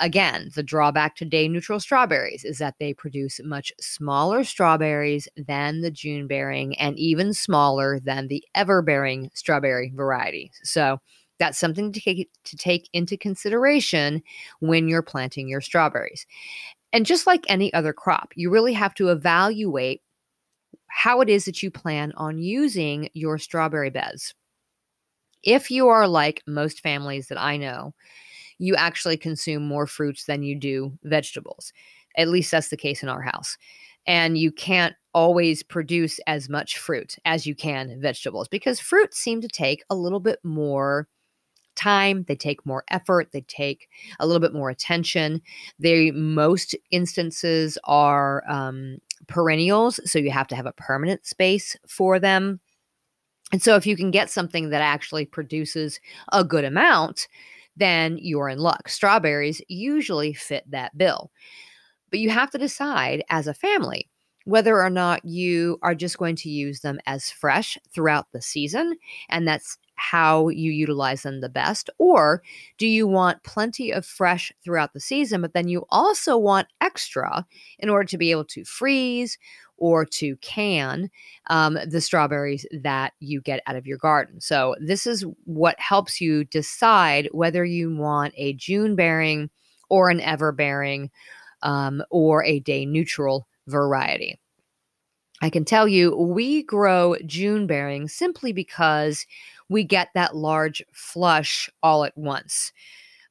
again, 0.00 0.50
the 0.54 0.62
drawback 0.62 1.16
to 1.16 1.24
day 1.24 1.48
neutral 1.48 1.80
strawberries 1.80 2.44
is 2.44 2.58
that 2.58 2.76
they 2.78 2.94
produce 2.94 3.40
much 3.44 3.72
smaller 3.80 4.44
strawberries 4.44 5.28
than 5.36 5.80
the 5.80 5.90
June 5.90 6.26
bearing 6.26 6.78
and 6.78 6.98
even 6.98 7.34
smaller 7.34 8.00
than 8.00 8.28
the 8.28 8.42
ever 8.54 8.82
bearing 8.82 9.30
strawberry 9.34 9.92
variety. 9.94 10.50
So 10.62 10.98
that's 11.40 11.58
something 11.58 11.90
to 11.90 12.00
take, 12.00 12.30
to 12.44 12.56
take 12.56 12.88
into 12.92 13.16
consideration 13.16 14.22
when 14.60 14.86
you're 14.86 15.02
planting 15.02 15.48
your 15.48 15.60
strawberries. 15.60 16.26
And 16.92 17.06
just 17.06 17.26
like 17.26 17.44
any 17.48 17.72
other 17.72 17.92
crop, 17.92 18.32
you 18.36 18.50
really 18.50 18.74
have 18.74 18.94
to 18.94 19.08
evaluate 19.08 20.02
how 20.86 21.20
it 21.20 21.28
is 21.28 21.46
that 21.46 21.62
you 21.62 21.70
plan 21.70 22.12
on 22.16 22.38
using 22.38 23.08
your 23.14 23.38
strawberry 23.38 23.90
beds. 23.90 24.34
If 25.42 25.70
you 25.70 25.88
are 25.88 26.06
like 26.06 26.42
most 26.46 26.80
families 26.80 27.28
that 27.28 27.40
I 27.40 27.56
know, 27.56 27.94
you 28.58 28.76
actually 28.76 29.16
consume 29.16 29.66
more 29.66 29.86
fruits 29.86 30.24
than 30.24 30.42
you 30.42 30.54
do 30.54 30.92
vegetables. 31.04 31.72
At 32.16 32.28
least 32.28 32.50
that's 32.50 32.68
the 32.68 32.76
case 32.76 33.02
in 33.02 33.08
our 33.08 33.22
house. 33.22 33.56
And 34.06 34.36
you 34.36 34.52
can't 34.52 34.94
always 35.14 35.62
produce 35.62 36.20
as 36.26 36.48
much 36.48 36.78
fruit 36.78 37.16
as 37.24 37.46
you 37.46 37.54
can 37.54 38.00
vegetables 38.00 38.48
because 38.48 38.78
fruits 38.78 39.18
seem 39.18 39.40
to 39.40 39.48
take 39.48 39.82
a 39.88 39.94
little 39.94 40.20
bit 40.20 40.38
more 40.42 41.08
time 41.80 42.24
they 42.28 42.36
take 42.36 42.64
more 42.66 42.84
effort 42.88 43.30
they 43.32 43.42
take 43.42 43.88
a 44.18 44.26
little 44.26 44.40
bit 44.40 44.52
more 44.52 44.70
attention 44.70 45.40
they 45.78 46.10
most 46.10 46.74
instances 46.90 47.78
are 47.84 48.42
um, 48.48 48.98
perennials 49.26 50.00
so 50.10 50.18
you 50.18 50.30
have 50.30 50.48
to 50.48 50.56
have 50.56 50.66
a 50.66 50.72
permanent 50.72 51.24
space 51.26 51.76
for 51.86 52.18
them 52.18 52.60
and 53.52 53.62
so 53.62 53.74
if 53.76 53.86
you 53.86 53.96
can 53.96 54.10
get 54.10 54.30
something 54.30 54.70
that 54.70 54.82
actually 54.82 55.24
produces 55.24 56.00
a 56.32 56.44
good 56.44 56.64
amount 56.64 57.26
then 57.80 58.18
you're 58.20 58.48
in 58.48 58.58
luck. 58.58 58.88
Strawberries 58.88 59.60
usually 59.68 60.32
fit 60.32 60.70
that 60.70 60.96
bill. 60.96 61.30
But 62.10 62.20
you 62.20 62.30
have 62.30 62.50
to 62.50 62.58
decide 62.58 63.24
as 63.30 63.46
a 63.46 63.54
family 63.54 64.08
whether 64.44 64.80
or 64.80 64.90
not 64.90 65.24
you 65.24 65.78
are 65.82 65.94
just 65.94 66.18
going 66.18 66.34
to 66.34 66.48
use 66.48 66.80
them 66.80 66.98
as 67.06 67.30
fresh 67.30 67.76
throughout 67.92 68.26
the 68.32 68.40
season 68.40 68.96
and 69.28 69.46
that's 69.46 69.76
how 70.00 70.48
you 70.48 70.72
utilize 70.72 71.22
them 71.22 71.40
the 71.40 71.48
best? 71.50 71.90
Or 71.98 72.42
do 72.78 72.86
you 72.86 73.06
want 73.06 73.42
plenty 73.42 73.90
of 73.90 74.06
fresh 74.06 74.50
throughout 74.64 74.94
the 74.94 75.00
season, 75.00 75.42
but 75.42 75.52
then 75.52 75.68
you 75.68 75.84
also 75.90 76.38
want 76.38 76.68
extra 76.80 77.46
in 77.78 77.90
order 77.90 78.06
to 78.06 78.16
be 78.16 78.30
able 78.30 78.46
to 78.46 78.64
freeze 78.64 79.36
or 79.76 80.06
to 80.06 80.36
can 80.36 81.10
um, 81.48 81.78
the 81.86 82.00
strawberries 82.00 82.64
that 82.82 83.12
you 83.20 83.42
get 83.42 83.62
out 83.66 83.76
of 83.76 83.86
your 83.86 83.98
garden. 83.98 84.40
So, 84.40 84.74
this 84.80 85.06
is 85.06 85.24
what 85.44 85.78
helps 85.78 86.18
you 86.20 86.44
decide 86.44 87.28
whether 87.32 87.64
you 87.64 87.94
want 87.94 88.32
a 88.38 88.54
June 88.54 88.96
bearing 88.96 89.50
or 89.90 90.08
an 90.08 90.20
ever 90.20 90.50
bearing 90.50 91.10
um, 91.62 92.02
or 92.10 92.42
a 92.44 92.60
day 92.60 92.86
neutral 92.86 93.46
variety. 93.66 94.39
I 95.40 95.50
can 95.50 95.64
tell 95.64 95.88
you 95.88 96.14
we 96.14 96.62
grow 96.62 97.16
June 97.26 97.66
bearing 97.66 98.08
simply 98.08 98.52
because 98.52 99.26
we 99.68 99.84
get 99.84 100.08
that 100.14 100.36
large 100.36 100.82
flush 100.92 101.70
all 101.82 102.04
at 102.04 102.16
once. 102.16 102.72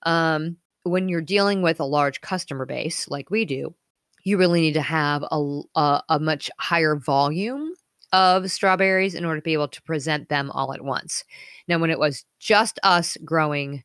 Um, 0.03 0.57
when 0.83 1.09
you're 1.09 1.21
dealing 1.21 1.61
with 1.61 1.79
a 1.79 1.85
large 1.85 2.21
customer 2.21 2.65
base 2.65 3.07
like 3.09 3.29
we 3.29 3.45
do, 3.45 3.75
you 4.23 4.37
really 4.37 4.61
need 4.61 4.73
to 4.73 4.81
have 4.81 5.23
a, 5.31 5.61
a, 5.75 6.03
a 6.09 6.19
much 6.19 6.49
higher 6.57 6.95
volume 6.95 7.73
of 8.11 8.49
strawberries 8.49 9.13
in 9.13 9.23
order 9.25 9.39
to 9.39 9.43
be 9.43 9.53
able 9.53 9.67
to 9.67 9.81
present 9.83 10.29
them 10.29 10.49
all 10.51 10.73
at 10.73 10.83
once. 10.83 11.23
Now, 11.67 11.77
when 11.77 11.91
it 11.91 11.99
was 11.99 12.25
just 12.39 12.79
us 12.83 13.17
growing 13.23 13.83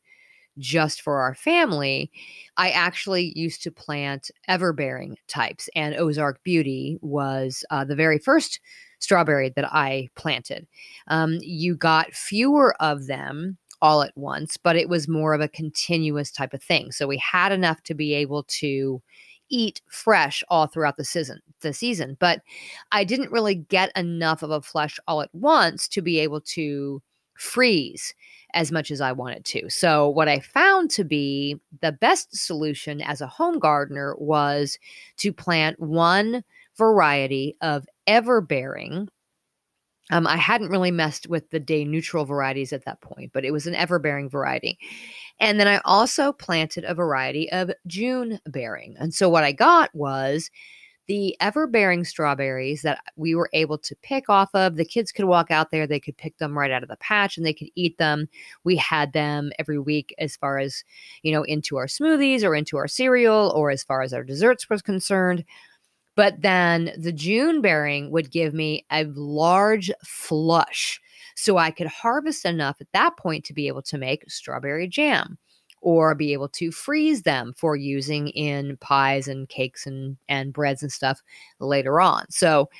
just 0.58 1.02
for 1.02 1.20
our 1.20 1.34
family, 1.34 2.11
I 2.56 2.70
actually 2.70 3.32
used 3.37 3.62
to 3.62 3.70
plant 3.70 4.30
everbearing 4.49 5.16
types, 5.28 5.68
and 5.75 5.94
Ozark 5.94 6.42
Beauty 6.42 6.99
was 7.02 7.64
uh, 7.70 7.84
the 7.84 7.96
very 7.96 8.18
first 8.18 8.61
strawberry 8.99 9.50
that 9.56 9.73
I 9.73 10.08
planted. 10.14 10.66
Um, 11.08 11.38
you 11.40 11.76
got 11.76 12.14
fewer 12.14 12.75
of 12.80 13.06
them 13.06 13.58
all 13.82 14.02
at 14.02 14.16
once, 14.16 14.56
but 14.56 14.76
it 14.76 14.88
was 14.88 15.08
more 15.08 15.34
of 15.34 15.40
a 15.40 15.49
continuous 15.49 16.30
type 16.30 16.54
of 16.54 16.62
thing. 16.62 16.90
So 16.90 17.06
we 17.06 17.18
had 17.18 17.52
enough 17.52 17.82
to 17.82 17.94
be 17.94 18.14
able 18.14 18.44
to 18.44 19.02
eat 19.50 19.82
fresh 19.88 20.42
all 20.49 20.66
throughout 20.66 20.96
the 20.96 21.04
season 21.04 21.38
the 21.61 21.73
season 21.73 22.16
but 22.18 22.40
i 22.92 23.04
didn't 23.04 23.30
really 23.30 23.54
get 23.54 23.94
enough 23.96 24.42
of 24.42 24.50
a 24.50 24.62
flesh 24.62 24.99
all 25.06 25.20
at 25.20 25.34
once 25.34 25.87
to 25.87 26.00
be 26.00 26.18
able 26.18 26.40
to 26.40 27.02
freeze 27.37 28.14
as 28.55 28.71
much 28.71 28.91
as 28.91 29.00
i 29.00 29.12
wanted 29.12 29.45
to 29.45 29.69
so 29.69 30.09
what 30.09 30.29
i 30.29 30.38
found 30.38 30.91
to 30.91 31.05
be 31.05 31.59
the 31.81 31.93
best 31.93 32.35
solution 32.35 33.00
as 33.00 33.21
a 33.21 33.26
home 33.26 33.59
gardener 33.59 34.14
was 34.19 34.79
to 35.17 35.33
plant 35.33 35.79
one 35.81 36.45
variety 36.76 37.57
of 37.61 37.87
ever 38.07 38.41
bearing 38.41 39.09
um, 40.11 40.26
I 40.26 40.37
hadn't 40.37 40.69
really 40.69 40.91
messed 40.91 41.29
with 41.29 41.49
the 41.50 41.61
day 41.61 41.85
neutral 41.85 42.26
varieties 42.26 42.73
at 42.73 42.85
that 42.85 43.00
point, 43.00 43.33
but 43.33 43.45
it 43.45 43.53
was 43.53 43.67
an 43.67 43.75
ever 43.75 43.99
bearing 43.99 44.29
variety. 44.29 44.79
And 45.41 45.59
then 45.59 45.67
I 45.67 45.81
also 45.85 46.33
planted 46.33 46.85
a 46.85 46.95
variety 46.95 47.50
of 47.50 47.71
June 47.87 48.38
bearing. 48.47 48.97
And 48.99 49.14
so 49.14 49.29
what 49.29 49.45
I 49.45 49.53
got 49.53 49.95
was 49.95 50.50
the 51.06 51.37
ever 51.40 51.66
bearing 51.66 52.04
strawberries 52.04 52.82
that 52.82 53.00
we 53.16 53.34
were 53.34 53.50
able 53.52 53.78
to 53.78 53.96
pick 53.96 54.28
off 54.28 54.49
of. 54.54 54.76
The 54.76 54.84
kids 54.84 55.12
could 55.12 55.26
walk 55.26 55.50
out 55.50 55.70
there, 55.70 55.87
they 55.87 56.00
could 56.00 56.16
pick 56.16 56.38
them 56.38 56.56
right 56.56 56.70
out 56.70 56.82
of 56.82 56.88
the 56.88 56.96
patch 56.96 57.37
and 57.37 57.44
they 57.44 57.52
could 57.52 57.68
eat 57.75 57.99
them. 57.99 58.28
We 58.64 58.76
had 58.76 59.12
them 59.12 59.52
every 59.58 59.78
week 59.78 60.14
as 60.18 60.37
far 60.37 60.58
as, 60.58 60.84
you 61.23 61.32
know, 61.32 61.42
into 61.42 61.76
our 61.76 61.87
smoothies 61.87 62.42
or 62.42 62.54
into 62.54 62.76
our 62.76 62.88
cereal 62.88 63.52
or 63.54 63.70
as 63.70 63.82
far 63.82 64.02
as 64.02 64.12
our 64.12 64.25
desserts 64.25 64.70
was 64.70 64.82
concerned. 64.82 65.44
But 66.16 66.42
then 66.42 66.92
the 66.96 67.12
June 67.12 67.61
bearing 67.61 68.11
would 68.11 68.30
give 68.30 68.54
me 68.54 68.87
a 68.90 69.04
large 69.04 69.90
flush 70.04 71.00
so 71.34 71.58
I 71.58 71.70
could 71.70 71.88
harvest 71.88 72.44
enough 72.44 72.76
at 72.80 72.92
that 72.92 73.16
point 73.16 73.44
to 73.46 73.52
be 73.52 73.66
able 73.66 73.82
to 73.82 73.99
make 73.99 74.30
strawberry 74.30 74.87
jam 74.87 75.38
or 75.85 76.14
be 76.14 76.33
able 76.33 76.49
to 76.49 76.73
freeze 76.73 77.23
them 77.23 77.53
for 77.57 77.76
using 77.76 78.29
in 78.29 78.76
pies 78.79 79.29
and 79.29 79.49
cakes 79.50 79.87
and, 79.87 80.17
and 80.31 80.53
breads 80.53 80.83
and 80.83 80.91
stuff 80.91 81.23
later 81.61 82.00
on. 82.00 82.25
So, 82.31 82.71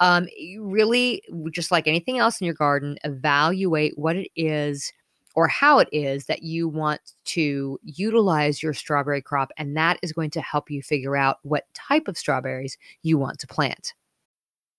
um, 0.00 0.26
really, 0.60 1.22
just 1.52 1.70
like 1.70 1.86
anything 1.86 2.18
else 2.18 2.40
in 2.40 2.44
your 2.44 2.54
garden, 2.54 2.98
evaluate 3.04 3.96
what 3.96 4.16
it 4.16 4.28
is 4.34 4.92
or 5.36 5.46
how 5.46 5.78
it 5.78 5.88
is 5.92 6.26
that 6.26 6.42
you 6.42 6.68
want 6.68 7.00
to 7.26 7.78
utilize 7.84 8.60
your 8.60 8.74
strawberry 8.74 9.22
crop. 9.22 9.52
And 9.56 9.76
that 9.76 10.00
is 10.02 10.12
going 10.12 10.30
to 10.30 10.40
help 10.40 10.68
you 10.68 10.82
figure 10.82 11.16
out 11.16 11.38
what 11.42 11.72
type 11.74 12.08
of 12.08 12.18
strawberries 12.18 12.76
you 13.02 13.18
want 13.18 13.38
to 13.38 13.46
plant. 13.46 13.94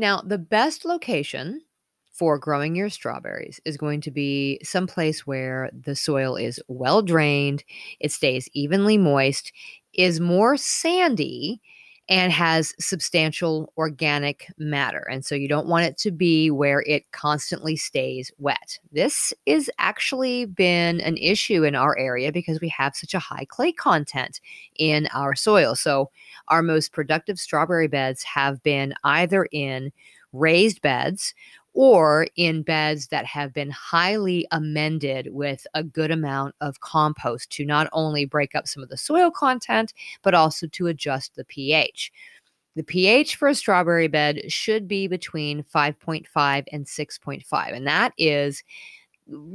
Now, 0.00 0.22
the 0.22 0.38
best 0.38 0.86
location 0.86 1.60
for 2.10 2.38
growing 2.38 2.74
your 2.74 2.88
strawberries 2.88 3.60
is 3.66 3.76
going 3.76 4.00
to 4.00 4.10
be 4.10 4.58
someplace 4.62 5.26
where 5.26 5.70
the 5.78 5.94
soil 5.94 6.36
is 6.36 6.58
well 6.68 7.02
drained, 7.02 7.64
it 8.00 8.10
stays 8.10 8.48
evenly 8.54 8.96
moist, 8.96 9.52
is 9.92 10.18
more 10.18 10.56
sandy, 10.56 11.60
and 12.10 12.32
has 12.32 12.74
substantial 12.80 13.72
organic 13.78 14.52
matter. 14.58 15.06
And 15.08 15.24
so 15.24 15.36
you 15.36 15.46
don't 15.46 15.68
want 15.68 15.86
it 15.86 15.96
to 15.98 16.10
be 16.10 16.50
where 16.50 16.82
it 16.86 17.10
constantly 17.12 17.76
stays 17.76 18.32
wet. 18.38 18.78
This 18.90 19.32
has 19.46 19.70
actually 19.78 20.46
been 20.46 21.00
an 21.00 21.16
issue 21.16 21.62
in 21.62 21.76
our 21.76 21.96
area 21.96 22.32
because 22.32 22.60
we 22.60 22.68
have 22.70 22.96
such 22.96 23.14
a 23.14 23.20
high 23.20 23.46
clay 23.48 23.70
content 23.70 24.40
in 24.74 25.06
our 25.14 25.36
soil. 25.36 25.76
So 25.76 26.10
our 26.48 26.62
most 26.62 26.92
productive 26.92 27.38
strawberry 27.38 27.86
beds 27.86 28.24
have 28.24 28.60
been 28.64 28.92
either 29.04 29.46
in 29.52 29.92
raised 30.32 30.82
beds 30.82 31.34
or 31.72 32.26
in 32.36 32.62
beds 32.62 33.08
that 33.08 33.24
have 33.26 33.52
been 33.52 33.70
highly 33.70 34.46
amended 34.50 35.28
with 35.32 35.66
a 35.74 35.82
good 35.82 36.10
amount 36.10 36.54
of 36.60 36.80
compost 36.80 37.50
to 37.52 37.64
not 37.64 37.88
only 37.92 38.24
break 38.24 38.54
up 38.54 38.66
some 38.66 38.82
of 38.82 38.88
the 38.88 38.96
soil 38.96 39.30
content, 39.30 39.94
but 40.22 40.34
also 40.34 40.66
to 40.66 40.88
adjust 40.88 41.34
the 41.36 41.44
pH. 41.44 42.12
The 42.76 42.84
pH 42.84 43.36
for 43.36 43.48
a 43.48 43.54
strawberry 43.54 44.08
bed 44.08 44.50
should 44.50 44.86
be 44.86 45.06
between 45.06 45.62
5.5 45.62 46.64
and 46.72 46.86
6.5, 46.86 47.72
and 47.72 47.86
that 47.86 48.12
is 48.16 48.62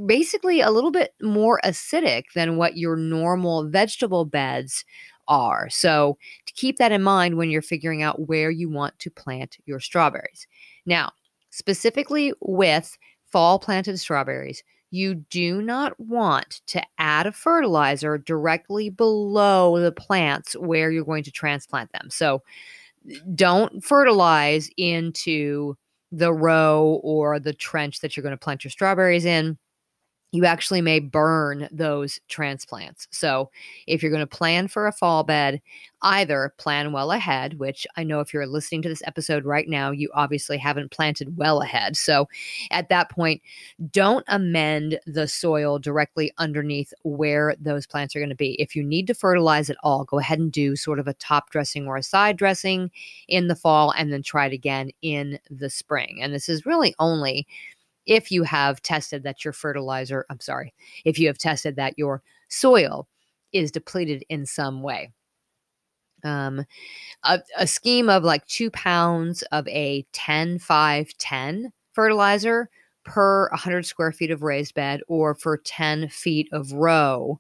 basically 0.05 0.62
a 0.62 0.72
little 0.72 0.91
bit 0.91 1.13
more 1.22 1.60
acidic 1.63 2.25
than 2.34 2.57
what 2.57 2.77
your 2.77 2.95
normal 2.95 3.67
vegetable 3.69 4.25
beds 4.25 4.86
are. 5.27 5.69
So, 5.69 6.17
to 6.45 6.53
keep 6.53 6.77
that 6.77 6.91
in 6.91 7.01
mind 7.01 7.36
when 7.36 7.50
you're 7.50 7.62
figuring 7.62 8.03
out 8.03 8.27
where 8.27 8.51
you 8.51 8.69
want 8.69 8.98
to 9.00 9.10
plant 9.10 9.57
your 9.65 9.79
strawberries. 9.79 10.48
Now, 10.86 11.12
specifically 11.55 12.33
with 12.41 12.97
fall 13.31 13.57
planted 13.59 13.97
strawberries, 13.97 14.62
you 14.91 15.15
do 15.15 15.62
not 15.62 15.97
want 16.00 16.62
to 16.67 16.83
add 16.97 17.25
a 17.25 17.31
fertilizer 17.31 18.17
directly 18.17 18.89
below 18.89 19.79
the 19.79 19.91
plants 19.91 20.53
where 20.57 20.91
you're 20.91 21.05
going 21.05 21.24
to 21.24 21.31
transplant 21.31 21.91
them. 21.93 22.09
So, 22.09 22.43
don't 23.35 23.83
fertilize 23.83 24.69
into 24.77 25.75
the 26.12 26.33
row 26.33 27.00
or 27.03 27.39
the 27.39 27.53
trench 27.53 28.00
that 28.01 28.15
you're 28.15 28.24
going 28.24 28.31
to 28.31 28.38
plant 28.38 28.63
your 28.63 28.71
strawberries 28.71 29.25
in 29.25 29.57
you 30.35 30.45
actually 30.45 30.81
may 30.81 30.99
burn 30.99 31.69
those 31.71 32.19
transplants. 32.27 33.07
So, 33.11 33.49
if 33.87 34.03
you're 34.03 34.11
going 34.11 34.19
to 34.19 34.27
plan 34.27 34.67
for 34.67 34.85
a 34.85 34.91
fall 34.91 35.23
bed, 35.23 35.61
either 36.01 36.53
plan 36.57 36.91
well 36.91 37.11
ahead, 37.11 37.57
which 37.57 37.87
I 37.95 38.03
know 38.03 38.19
if 38.19 38.33
you're 38.33 38.45
listening 38.45 38.81
to 38.83 38.89
this 38.89 39.01
episode 39.05 39.45
right 39.45 39.67
now, 39.67 39.91
you 39.91 40.09
obviously 40.13 40.57
haven't 40.57 40.91
planted 40.91 41.37
well 41.37 41.61
ahead. 41.61 41.95
So, 41.95 42.27
at 42.69 42.89
that 42.89 43.09
point, 43.09 43.41
don't 43.91 44.25
amend 44.27 44.99
the 45.07 45.27
soil 45.27 45.79
directly 45.79 46.31
underneath 46.37 46.93
where 47.03 47.55
those 47.59 47.87
plants 47.87 48.15
are 48.15 48.19
going 48.19 48.29
to 48.29 48.35
be. 48.35 48.61
If 48.61 48.75
you 48.75 48.83
need 48.83 49.07
to 49.07 49.13
fertilize 49.13 49.69
at 49.69 49.77
all, 49.83 50.03
go 50.03 50.19
ahead 50.19 50.39
and 50.39 50.51
do 50.51 50.75
sort 50.75 50.99
of 50.99 51.07
a 51.07 51.13
top 51.13 51.49
dressing 51.49 51.87
or 51.87 51.95
a 51.95 52.03
side 52.03 52.37
dressing 52.37 52.91
in 53.29 53.47
the 53.47 53.55
fall 53.55 53.91
and 53.97 54.11
then 54.11 54.21
try 54.21 54.47
it 54.47 54.53
again 54.53 54.91
in 55.01 55.39
the 55.49 55.69
spring. 55.69 56.19
And 56.21 56.33
this 56.33 56.49
is 56.49 56.65
really 56.65 56.93
only 56.99 57.47
if 58.05 58.31
you 58.31 58.43
have 58.43 58.81
tested 58.81 59.24
that 59.24 59.43
your 59.43 59.53
fertilizer, 59.53 60.25
I'm 60.29 60.39
sorry, 60.39 60.74
if 61.03 61.19
you 61.19 61.27
have 61.27 61.38
tested 61.38 61.75
that 61.75 61.97
your 61.97 62.21
soil 62.47 63.07
is 63.51 63.71
depleted 63.71 64.24
in 64.29 64.45
some 64.45 64.81
way. 64.81 65.12
Um, 66.24 66.65
a, 67.24 67.41
a 67.57 67.67
scheme 67.67 68.09
of 68.09 68.24
like 68.24 68.45
two 68.47 68.71
pounds 68.71 69.43
of 69.51 69.67
a 69.67 70.05
10 70.13 70.59
5 70.59 71.17
10 71.17 71.71
fertilizer 71.93 72.69
per 73.03 73.50
100 73.50 73.85
square 73.85 74.12
feet 74.12 74.31
of 74.31 74.41
raised 74.43 74.74
bed 74.74 75.01
or 75.07 75.35
for 75.35 75.57
10 75.57 76.09
feet 76.09 76.50
of 76.51 76.74
row 76.74 77.39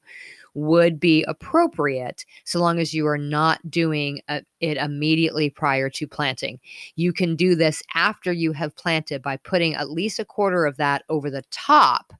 would 0.55 0.99
be 0.99 1.23
appropriate 1.27 2.25
so 2.45 2.59
long 2.59 2.79
as 2.79 2.93
you 2.93 3.05
are 3.05 3.17
not 3.17 3.59
doing 3.69 4.21
a, 4.27 4.41
it 4.61 4.77
immediately 4.77 5.49
prior 5.49 5.89
to 5.89 6.07
planting. 6.07 6.59
You 6.95 7.13
can 7.13 7.35
do 7.35 7.55
this 7.55 7.83
after 7.93 8.33
you 8.33 8.53
have 8.53 8.75
planted 8.75 9.21
by 9.21 9.37
putting 9.37 9.75
at 9.75 9.91
least 9.91 10.17
a 10.17 10.25
quarter 10.25 10.65
of 10.65 10.77
that 10.77 11.03
over 11.09 11.29
the 11.29 11.43
top. 11.51 12.13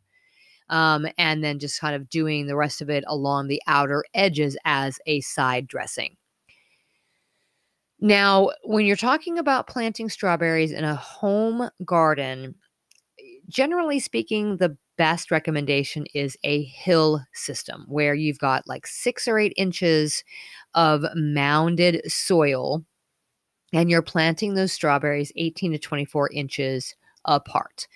Um, 0.68 1.08
and 1.20 1.44
then 1.44 1.60
just 1.60 1.80
kind 1.80 1.96
of 1.96 2.10
doing 2.10 2.48
the 2.48 2.56
rest 2.56 2.82
of 2.82 2.89
it 2.89 3.04
along 3.08 3.48
the 3.48 3.62
outer 3.68 4.04
edges 4.15 4.58
as 4.65 4.98
a 5.06 5.22
side 5.22 5.68
dressing. 5.68 6.18
Now, 8.00 8.50
when 8.63 8.86
you're 8.86 8.96
talking 8.96 9.38
about 9.38 9.68
planting 9.68 10.10
strawberries 10.10 10.72
in 10.72 10.84
a 10.84 10.96
home 10.96 11.70
garden, 11.86 12.56
generally 13.48 14.00
speaking, 14.00 14.58
the 14.58 14.75
best 14.98 15.32
recommendation 15.32 16.06
is 16.14 16.38
a 16.44 16.64
hill 16.64 17.22
system 17.34 17.86
where 17.88 18.14
you've 18.14 18.40
got 18.40 18.68
like 18.68 18.88
six 18.88 19.28
or 19.28 19.40
eight 19.40 19.54
inches 19.58 20.24
of 20.74 21.06
mounded 21.16 22.02
soil 22.12 22.84
and 23.74 23.90
you're 23.90 24.02
planting 24.02 24.54
those 24.54 24.72
strawberries 24.72 25.32
18 25.36 25.74
to 25.74 25.80
24 25.80 26.30
inches 26.32 26.96
apart. 27.25 27.88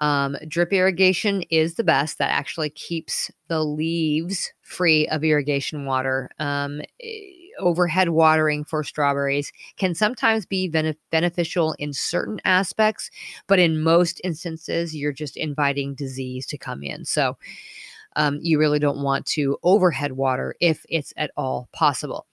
Um, 0.00 0.36
drip 0.46 0.72
irrigation 0.72 1.42
is 1.50 1.74
the 1.74 1.84
best. 1.84 2.18
That 2.18 2.30
actually 2.30 2.70
keeps 2.70 3.30
the 3.48 3.64
leaves 3.64 4.52
free 4.62 5.08
of 5.08 5.24
irrigation 5.24 5.84
water. 5.84 6.30
Um, 6.38 6.80
eh, 7.02 7.47
overhead 7.58 8.10
watering 8.10 8.64
for 8.64 8.82
strawberries 8.82 9.52
can 9.76 9.94
sometimes 9.94 10.46
be 10.46 10.68
beneficial 11.10 11.74
in 11.78 11.92
certain 11.92 12.40
aspects, 12.44 13.10
but 13.46 13.58
in 13.58 13.82
most 13.82 14.20
instances, 14.24 14.94
you're 14.94 15.12
just 15.12 15.36
inviting 15.36 15.94
disease 15.94 16.46
to 16.46 16.58
come 16.58 16.82
in. 16.82 17.04
So 17.04 17.36
um, 18.16 18.38
you 18.42 18.58
really 18.58 18.78
don't 18.78 19.02
want 19.02 19.26
to 19.26 19.58
overhead 19.62 20.12
water 20.12 20.54
if 20.60 20.84
it's 20.88 21.12
at 21.16 21.30
all 21.36 21.68
possible. 21.72 22.26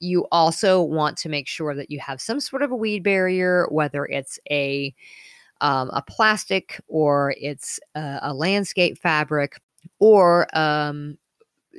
You 0.00 0.26
also 0.30 0.80
want 0.80 1.16
to 1.18 1.28
make 1.28 1.48
sure 1.48 1.74
that 1.74 1.90
you 1.90 1.98
have 1.98 2.20
some 2.20 2.40
sort 2.40 2.62
of 2.62 2.70
a 2.70 2.76
weed 2.76 3.02
barrier, 3.02 3.66
whether 3.70 4.04
it's 4.06 4.38
a 4.50 4.94
um, 5.60 5.90
a 5.92 6.02
plastic 6.02 6.80
or 6.86 7.34
it's 7.36 7.80
a, 7.96 8.20
a 8.22 8.34
landscape 8.34 8.96
fabric 8.96 9.60
or 9.98 10.46
um, 10.56 11.18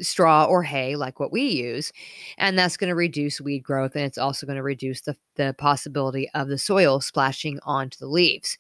straw 0.02 0.46
or 0.46 0.64
hay 0.64 0.96
like 0.96 1.20
what 1.20 1.32
we 1.32 1.42
use 1.42 1.92
and 2.38 2.58
that's 2.58 2.78
going 2.78 2.90
to 2.90 2.96
reduce 2.96 3.42
weed 3.42 3.60
growth 3.60 3.96
and 3.96 4.06
it's 4.06 4.18
also 4.18 4.46
going 4.46 4.56
to 4.56 4.64
reduce 4.64 5.02
the, 5.02 5.16
the 5.36 5.54
possibility 5.58 6.30
of 6.34 6.48
the 6.48 6.58
soil 6.58 7.02
splashing 7.02 7.60
onto 7.64 7.98
the 7.98 8.08
leaves. 8.08 8.58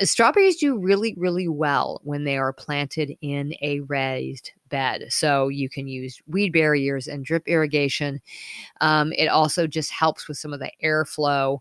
Uh, 0.00 0.04
strawberries 0.04 0.56
do 0.56 0.78
really 0.78 1.14
really 1.16 1.48
well 1.48 2.00
when 2.04 2.24
they 2.24 2.36
are 2.36 2.52
planted 2.52 3.16
in 3.20 3.54
a 3.62 3.80
raised 3.80 4.52
bed 4.68 5.06
so 5.08 5.48
you 5.48 5.68
can 5.68 5.88
use 5.88 6.20
weed 6.26 6.52
barriers 6.52 7.06
and 7.06 7.24
drip 7.24 7.46
irrigation. 7.46 8.20
Um, 8.80 9.12
it 9.14 9.26
also 9.26 9.66
just 9.66 9.90
helps 9.90 10.28
with 10.28 10.38
some 10.38 10.52
of 10.52 10.60
the 10.60 10.70
airflow 10.84 11.60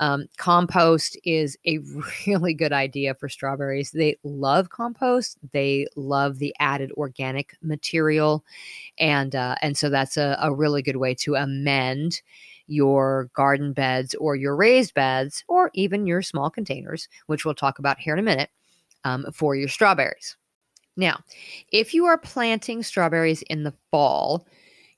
um, 0.00 0.26
compost 0.36 1.18
is 1.24 1.56
a 1.66 1.78
really 2.26 2.54
good 2.54 2.72
idea 2.72 3.14
for 3.14 3.28
strawberries. 3.28 3.90
They 3.90 4.18
love 4.22 4.70
compost. 4.70 5.38
They 5.52 5.86
love 5.96 6.38
the 6.38 6.54
added 6.60 6.92
organic 6.92 7.56
material, 7.62 8.44
and 8.98 9.34
uh, 9.34 9.56
and 9.62 9.76
so 9.76 9.88
that's 9.88 10.16
a, 10.16 10.38
a 10.40 10.54
really 10.54 10.82
good 10.82 10.96
way 10.96 11.14
to 11.14 11.34
amend 11.34 12.22
your 12.68 13.30
garden 13.34 13.72
beds 13.72 14.14
or 14.16 14.34
your 14.34 14.56
raised 14.56 14.92
beds 14.94 15.44
or 15.48 15.70
even 15.74 16.06
your 16.06 16.22
small 16.22 16.50
containers, 16.50 17.08
which 17.26 17.44
we'll 17.44 17.54
talk 17.54 17.78
about 17.78 17.98
here 17.98 18.12
in 18.12 18.18
a 18.18 18.22
minute, 18.22 18.50
um, 19.04 19.24
for 19.32 19.54
your 19.54 19.68
strawberries. 19.68 20.36
Now, 20.96 21.20
if 21.70 21.94
you 21.94 22.06
are 22.06 22.18
planting 22.18 22.82
strawberries 22.82 23.42
in 23.42 23.64
the 23.64 23.74
fall, 23.90 24.46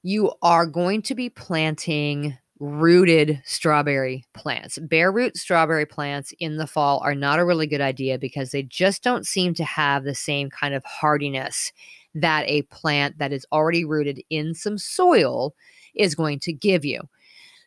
you 0.02 0.32
are 0.42 0.64
going 0.64 1.02
to 1.02 1.14
be 1.14 1.28
planting 1.28 2.38
rooted 2.60 3.40
strawberry 3.44 4.24
plants. 4.34 4.78
Bare 4.80 5.12
root 5.12 5.36
strawberry 5.36 5.86
plants 5.86 6.32
in 6.38 6.56
the 6.56 6.66
fall 6.66 7.00
are 7.04 7.14
not 7.14 7.38
a 7.38 7.44
really 7.44 7.66
good 7.66 7.80
idea 7.80 8.18
because 8.18 8.50
they 8.50 8.62
just 8.62 9.02
don't 9.02 9.26
seem 9.26 9.54
to 9.54 9.64
have 9.64 10.04
the 10.04 10.14
same 10.14 10.50
kind 10.50 10.74
of 10.74 10.84
hardiness 10.84 11.72
that 12.14 12.48
a 12.48 12.62
plant 12.62 13.18
that 13.18 13.32
is 13.32 13.46
already 13.52 13.84
rooted 13.84 14.22
in 14.30 14.54
some 14.54 14.78
soil 14.78 15.54
is 15.94 16.14
going 16.14 16.40
to 16.40 16.52
give 16.52 16.84
you. 16.84 17.00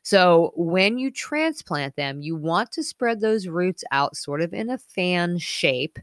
So, 0.04 0.52
when 0.56 0.98
you 0.98 1.12
transplant 1.12 1.96
them, 1.96 2.22
you 2.22 2.36
want 2.36 2.72
to 2.72 2.84
spread 2.84 3.22
those 3.22 3.48
roots 3.48 3.84
out 3.92 4.18
sort 4.18 4.42
of 4.42 4.52
in 4.52 4.70
a 4.72 4.80
fan 4.80 5.38
shape, 5.38 6.00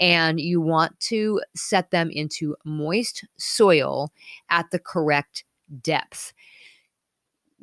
and 0.00 0.40
you 0.40 0.62
want 0.62 0.98
to 1.00 1.42
set 1.54 1.90
them 1.90 2.10
into 2.10 2.56
moist 2.64 3.24
soil 3.36 4.10
at 4.48 4.70
the 4.70 4.78
correct 4.78 5.44
depth. 5.82 6.32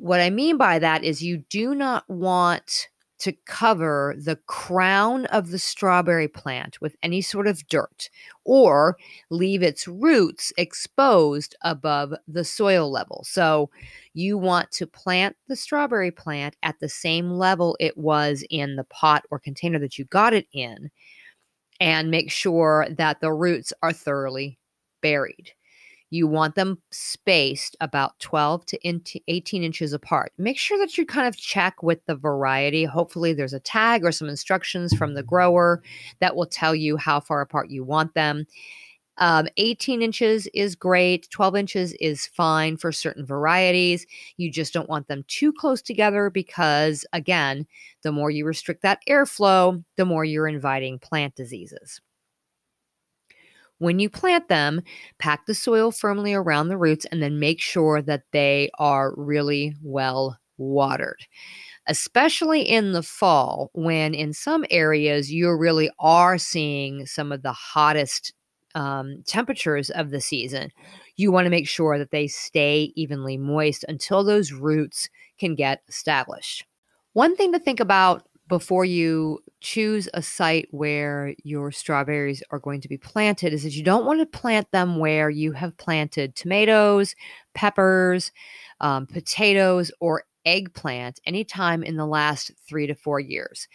What 0.02 0.18
I 0.18 0.30
mean 0.30 0.56
by 0.56 0.80
that 0.80 1.04
is 1.04 1.22
you 1.22 1.44
do 1.48 1.76
not 1.76 2.10
want 2.10 2.88
to 3.20 3.32
cover 3.46 4.16
the 4.18 4.34
crown 4.48 5.26
of 5.26 5.52
the 5.52 5.60
strawberry 5.60 6.26
plant 6.26 6.80
with 6.80 6.96
any 7.04 7.22
sort 7.22 7.46
of 7.46 7.64
dirt 7.68 8.10
or 8.44 8.96
leave 9.30 9.62
its 9.62 9.86
roots 9.86 10.52
exposed 10.58 11.54
above 11.62 12.14
the 12.26 12.42
soil 12.42 12.90
level. 12.90 13.22
So 13.24 13.70
you 14.12 14.36
want 14.36 14.72
to 14.72 14.88
plant 14.88 15.36
the 15.46 15.54
strawberry 15.54 16.10
plant 16.10 16.56
at 16.64 16.80
the 16.80 16.88
same 16.88 17.30
level 17.30 17.76
it 17.78 17.96
was 17.96 18.42
in 18.50 18.74
the 18.74 18.82
pot 18.82 19.24
or 19.30 19.38
container 19.38 19.78
that 19.78 19.98
you 19.98 20.04
got 20.06 20.34
it 20.34 20.48
in 20.52 20.90
and 21.78 22.10
make 22.10 22.32
sure 22.32 22.88
that 22.90 23.20
the 23.20 23.32
roots 23.32 23.72
are 23.84 23.92
thoroughly 23.92 24.58
buried. 25.00 25.52
You 26.12 26.26
want 26.26 26.56
them 26.56 26.76
spaced 26.90 27.74
about 27.80 28.20
12 28.20 28.66
to 28.66 28.78
18 29.28 29.62
inches 29.62 29.94
apart. 29.94 30.30
Make 30.36 30.58
sure 30.58 30.76
that 30.76 30.98
you 30.98 31.06
kind 31.06 31.26
of 31.26 31.38
check 31.38 31.82
with 31.82 32.04
the 32.04 32.14
variety. 32.14 32.84
Hopefully, 32.84 33.32
there's 33.32 33.54
a 33.54 33.60
tag 33.60 34.04
or 34.04 34.12
some 34.12 34.28
instructions 34.28 34.92
from 34.92 35.14
the 35.14 35.22
grower 35.22 35.82
that 36.20 36.36
will 36.36 36.44
tell 36.44 36.74
you 36.74 36.98
how 36.98 37.18
far 37.18 37.40
apart 37.40 37.70
you 37.70 37.82
want 37.82 38.12
them. 38.12 38.44
Um, 39.16 39.48
18 39.56 40.02
inches 40.02 40.46
is 40.52 40.76
great. 40.76 41.30
12 41.30 41.56
inches 41.56 41.92
is 41.94 42.26
fine 42.26 42.76
for 42.76 42.92
certain 42.92 43.24
varieties. 43.24 44.06
You 44.36 44.50
just 44.50 44.74
don't 44.74 44.90
want 44.90 45.08
them 45.08 45.24
too 45.28 45.50
close 45.50 45.80
together 45.80 46.28
because, 46.28 47.06
again, 47.14 47.66
the 48.02 48.12
more 48.12 48.30
you 48.30 48.44
restrict 48.44 48.82
that 48.82 49.00
airflow, 49.08 49.82
the 49.96 50.04
more 50.04 50.26
you're 50.26 50.46
inviting 50.46 50.98
plant 50.98 51.36
diseases. 51.36 52.02
When 53.82 53.98
you 53.98 54.08
plant 54.08 54.48
them, 54.48 54.82
pack 55.18 55.46
the 55.46 55.54
soil 55.54 55.90
firmly 55.90 56.32
around 56.32 56.68
the 56.68 56.78
roots 56.78 57.04
and 57.10 57.22
then 57.22 57.40
make 57.40 57.60
sure 57.60 58.00
that 58.02 58.22
they 58.32 58.70
are 58.78 59.12
really 59.16 59.74
well 59.82 60.38
watered 60.56 61.26
especially 61.88 62.62
in 62.62 62.92
the 62.92 63.02
fall 63.02 63.70
when 63.74 64.14
in 64.14 64.32
some 64.32 64.64
areas 64.70 65.32
you 65.32 65.52
really 65.52 65.90
are 65.98 66.38
seeing 66.38 67.06
some 67.06 67.32
of 67.32 67.42
the 67.42 67.52
hottest 67.52 68.32
um, 68.74 69.22
temperatures 69.26 69.90
of 69.90 70.10
the 70.10 70.20
season, 70.20 70.70
you 71.16 71.30
want 71.30 71.44
to 71.44 71.50
make 71.50 71.68
sure 71.68 71.98
that 71.98 72.10
they 72.10 72.26
stay 72.26 72.92
evenly 72.96 73.36
moist 73.36 73.84
until 73.88 74.24
those 74.24 74.52
roots 74.52 75.08
can 75.38 75.54
get 75.54 75.82
established. 75.88 76.64
One 77.12 77.36
thing 77.36 77.52
to 77.52 77.58
think 77.58 77.80
about 77.80 78.26
before 78.48 78.84
you 78.84 79.40
choose 79.62 80.08
a 80.12 80.20
site 80.20 80.68
where 80.72 81.34
your 81.44 81.70
strawberries 81.70 82.42
are 82.50 82.58
going 82.58 82.80
to 82.80 82.88
be 82.88 82.98
planted 82.98 83.52
is 83.52 83.62
that 83.62 83.74
you 83.74 83.82
don't 83.82 84.04
want 84.04 84.20
to 84.20 84.26
plant 84.26 84.70
them 84.72 84.98
where 84.98 85.30
you 85.30 85.52
have 85.52 85.76
planted 85.76 86.34
tomatoes, 86.34 87.14
peppers, 87.54 88.32
um, 88.80 89.06
potatoes, 89.06 89.92
or 90.00 90.24
eggplant 90.44 91.20
anytime 91.24 91.84
in 91.84 91.96
the 91.96 92.06
last 92.06 92.50
three 92.68 92.88
to 92.88 92.94
four 92.94 93.20
years. 93.20 93.68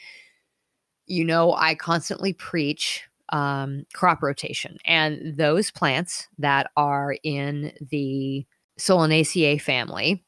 You 1.05 1.23
know, 1.23 1.53
I 1.53 1.73
constantly 1.73 2.33
preach 2.33 3.03
um, 3.29 3.85
crop 3.93 4.21
rotation, 4.21 4.77
and 4.85 5.37
those 5.37 5.71
plants 5.71 6.27
that 6.37 6.69
are 6.75 7.15
in 7.23 7.71
the 7.89 8.45
Solanaceae 8.77 9.61
family 9.61 10.23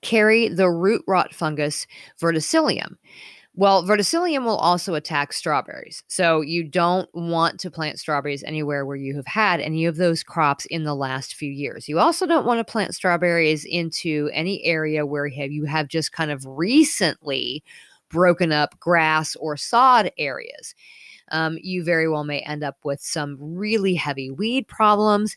carry 0.00 0.48
the 0.48 0.70
root 0.70 1.02
rot 1.06 1.34
fungus 1.34 1.86
verticillium. 2.20 2.96
Well, 3.54 3.82
verticillium 3.84 4.44
will 4.44 4.56
also 4.56 4.94
attack 4.94 5.32
strawberries. 5.32 6.02
So 6.06 6.40
you 6.40 6.62
don't 6.64 7.08
want 7.12 7.58
to 7.60 7.70
plant 7.70 7.98
strawberries 7.98 8.44
anywhere 8.44 8.86
where 8.86 8.96
you 8.96 9.16
have 9.16 9.26
had 9.26 9.60
any 9.60 9.86
of 9.86 9.96
those 9.96 10.22
crops 10.22 10.66
in 10.66 10.84
the 10.84 10.94
last 10.94 11.34
few 11.34 11.50
years. 11.50 11.88
You 11.88 11.98
also 11.98 12.26
don't 12.26 12.46
want 12.46 12.58
to 12.64 12.70
plant 12.70 12.94
strawberries 12.94 13.64
into 13.64 14.30
any 14.32 14.64
area 14.64 15.04
where 15.04 15.26
you 15.26 15.64
have, 15.64 15.88
just 15.88 16.12
kind 16.12 16.30
of 16.30 16.44
recently 16.46 17.62
broken 18.08 18.52
up 18.52 18.78
grass 18.78 19.34
or 19.36 19.56
sod 19.56 20.12
areas. 20.16 20.74
Um, 21.32 21.58
you 21.62 21.84
very 21.84 22.08
well 22.08 22.24
may 22.24 22.40
end 22.40 22.62
up 22.64 22.76
with 22.84 23.00
some 23.00 23.36
really 23.40 23.94
heavy 23.94 24.30
weed 24.30 24.68
problems 24.68 25.36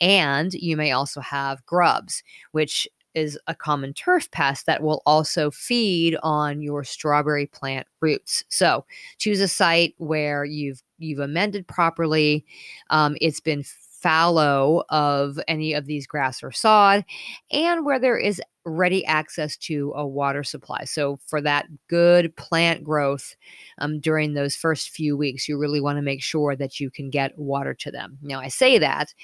and 0.00 0.52
you 0.54 0.76
may 0.76 0.92
also 0.92 1.20
have 1.20 1.64
grubs, 1.66 2.22
which 2.52 2.88
is 3.14 3.38
a 3.46 3.54
common 3.54 3.92
turf 3.94 4.30
pest 4.30 4.66
that 4.66 4.82
will 4.82 5.02
also 5.06 5.50
feed 5.50 6.16
on 6.22 6.60
your 6.60 6.84
strawberry 6.84 7.46
plant 7.46 7.86
roots. 8.00 8.44
So 8.48 8.84
choose 9.18 9.40
a 9.40 9.48
site 9.48 9.94
where 9.98 10.44
you've 10.44 10.82
you've 10.98 11.20
amended 11.20 11.66
properly. 11.66 12.44
Um, 12.90 13.16
it's 13.20 13.40
been 13.40 13.64
fallow 13.64 14.84
of 14.90 15.40
any 15.48 15.72
of 15.72 15.86
these 15.86 16.06
grass 16.06 16.42
or 16.42 16.52
sod, 16.52 17.04
and 17.50 17.86
where 17.86 17.98
there 17.98 18.18
is 18.18 18.40
ready 18.64 19.04
access 19.04 19.56
to 19.56 19.92
a 19.94 20.06
water 20.06 20.42
supply. 20.42 20.84
So, 20.84 21.18
for 21.26 21.40
that 21.42 21.66
good 21.88 22.34
plant 22.36 22.82
growth 22.82 23.36
um, 23.78 24.00
during 24.00 24.34
those 24.34 24.56
first 24.56 24.90
few 24.90 25.16
weeks, 25.16 25.48
you 25.48 25.58
really 25.58 25.80
want 25.80 25.98
to 25.98 26.02
make 26.02 26.22
sure 26.22 26.56
that 26.56 26.80
you 26.80 26.90
can 26.90 27.10
get 27.10 27.38
water 27.38 27.74
to 27.74 27.90
them. 27.90 28.18
Now, 28.22 28.40
I 28.40 28.48
say 28.48 28.78
that, 28.78 29.14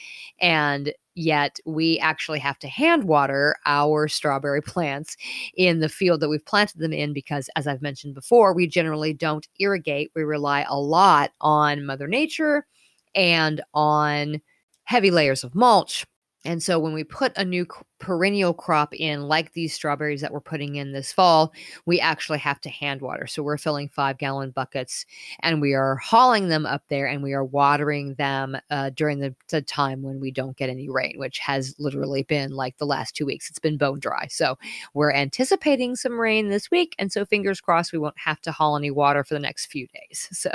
and 0.41 0.93
yet 1.15 1.59
we 1.65 1.99
actually 1.99 2.39
have 2.39 2.59
to 2.61 2.69
hand 2.69 3.05
water 3.05 3.57
our 3.67 4.09
strawberry 4.09 4.63
plants 4.63 5.17
in 5.55 5.81
the 5.81 5.89
field 5.89 6.21
that 6.21 6.29
we've 6.29 6.45
planted 6.45 6.79
them 6.79 6.93
in 6.93 7.13
because, 7.13 7.49
as 7.57 7.67
I've 7.67 7.83
mentioned 7.83 8.15
before, 8.15 8.55
we 8.55 8.67
generally 8.67 9.13
don't 9.13 9.49
irrigate. 9.59 10.11
We 10.15 10.23
rely 10.23 10.65
a 10.69 10.79
lot 10.79 11.33
on 11.41 11.87
Mother 11.87 12.09
Nature 12.09 12.67
and 13.15 13.61
on 13.75 14.41
heavy 14.85 15.11
layers 15.11 15.45
of 15.45 15.55
mulch 15.55 16.05
and 16.45 16.63
so 16.63 16.79
when 16.79 16.95
we 16.95 17.05
put 17.05 17.37
a 17.37 17.45
new 17.45 17.67
perennial 17.99 18.55
crop 18.55 18.95
in, 18.95 19.29
like 19.29 19.53
these 19.53 19.75
strawberries 19.75 20.23
that 20.23 20.33
we're 20.33 20.41
putting 20.41 20.77
in 20.77 20.93
this 20.93 21.13
fall, 21.13 21.53
we 21.85 22.01
actually 22.01 22.39
have 22.39 22.61
to 22.63 22.71
hand 22.71 23.03
water. 23.03 23.27
So 23.27 23.43
we're 23.43 23.59
filling 23.59 23.91
five 23.91 24.17
gallon 24.17 24.51
buckets 24.51 25.05
and 25.41 25.61
we 25.61 25.75
are 25.75 25.97
hauling 25.97 26.49
them 26.49 26.65
up 26.65 26.83
there 26.89 27.07
and 27.07 27.23
we 27.23 27.35
are 27.35 27.45
watering 27.45 28.15
them 28.15 28.57
uh, 28.71 28.91
during 28.91 29.21
the, 29.21 29.35
the 29.49 29.61
time 29.61 30.03
when 30.03 30.19
we 30.19 30.31
don't 30.31 30.57
get 30.57 30.71
any 30.71 30.89
rain, 30.89 31.19
which 31.19 31.39
has 31.41 31.75
literally 31.79 32.23
been 32.23 32.53
like 32.53 32.79
the 32.79 32.87
last 32.87 33.15
two 33.15 33.27
weeks. 33.27 33.51
It's 33.51 33.59
been 33.59 33.77
bone 33.77 34.01
dry. 34.01 34.27
So 34.29 34.57
we're 34.95 35.13
anticipating 35.13 35.95
some 35.95 36.19
rain 36.19 36.49
this 36.49 36.71
week. 36.71 36.95
And 36.99 37.13
so 37.13 37.27
fingers 37.27 37.61
crossed 37.61 37.93
we 37.93 37.99
won't 37.99 38.19
have 38.19 38.41
to 38.43 38.53
haul 38.53 38.79
any 38.79 38.91
water 38.91 39.25
for 39.25 39.35
the 39.35 39.41
next 39.41 39.67
few 39.67 39.87
days. 39.89 40.29
So. 40.41 40.51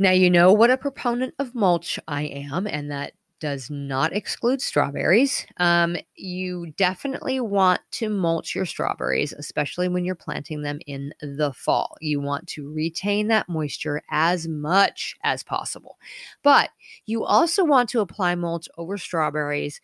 Now, 0.00 0.10
you 0.10 0.28
know 0.28 0.52
what 0.52 0.70
a 0.70 0.76
proponent 0.76 1.34
of 1.38 1.54
mulch 1.54 2.00
I 2.08 2.22
am, 2.22 2.66
and 2.66 2.90
that 2.90 3.12
does 3.44 3.68
not 3.68 4.14
exclude 4.14 4.62
strawberries. 4.62 5.44
Um, 5.58 5.98
you 6.16 6.72
definitely 6.78 7.40
want 7.40 7.82
to 7.90 8.08
mulch 8.08 8.54
your 8.54 8.64
strawberries, 8.64 9.34
especially 9.34 9.86
when 9.86 10.02
you're 10.02 10.14
planting 10.14 10.62
them 10.62 10.78
in 10.86 11.12
the 11.20 11.52
fall. 11.52 11.98
You 12.00 12.22
want 12.22 12.46
to 12.48 12.72
retain 12.72 13.28
that 13.28 13.46
moisture 13.46 14.00
as 14.10 14.48
much 14.48 15.14
as 15.24 15.42
possible. 15.42 15.98
But 16.42 16.70
you 17.04 17.22
also 17.22 17.64
want 17.64 17.90
to 17.90 18.00
apply 18.00 18.34
mulch 18.34 18.66
over 18.78 18.96
strawberries 18.96 19.78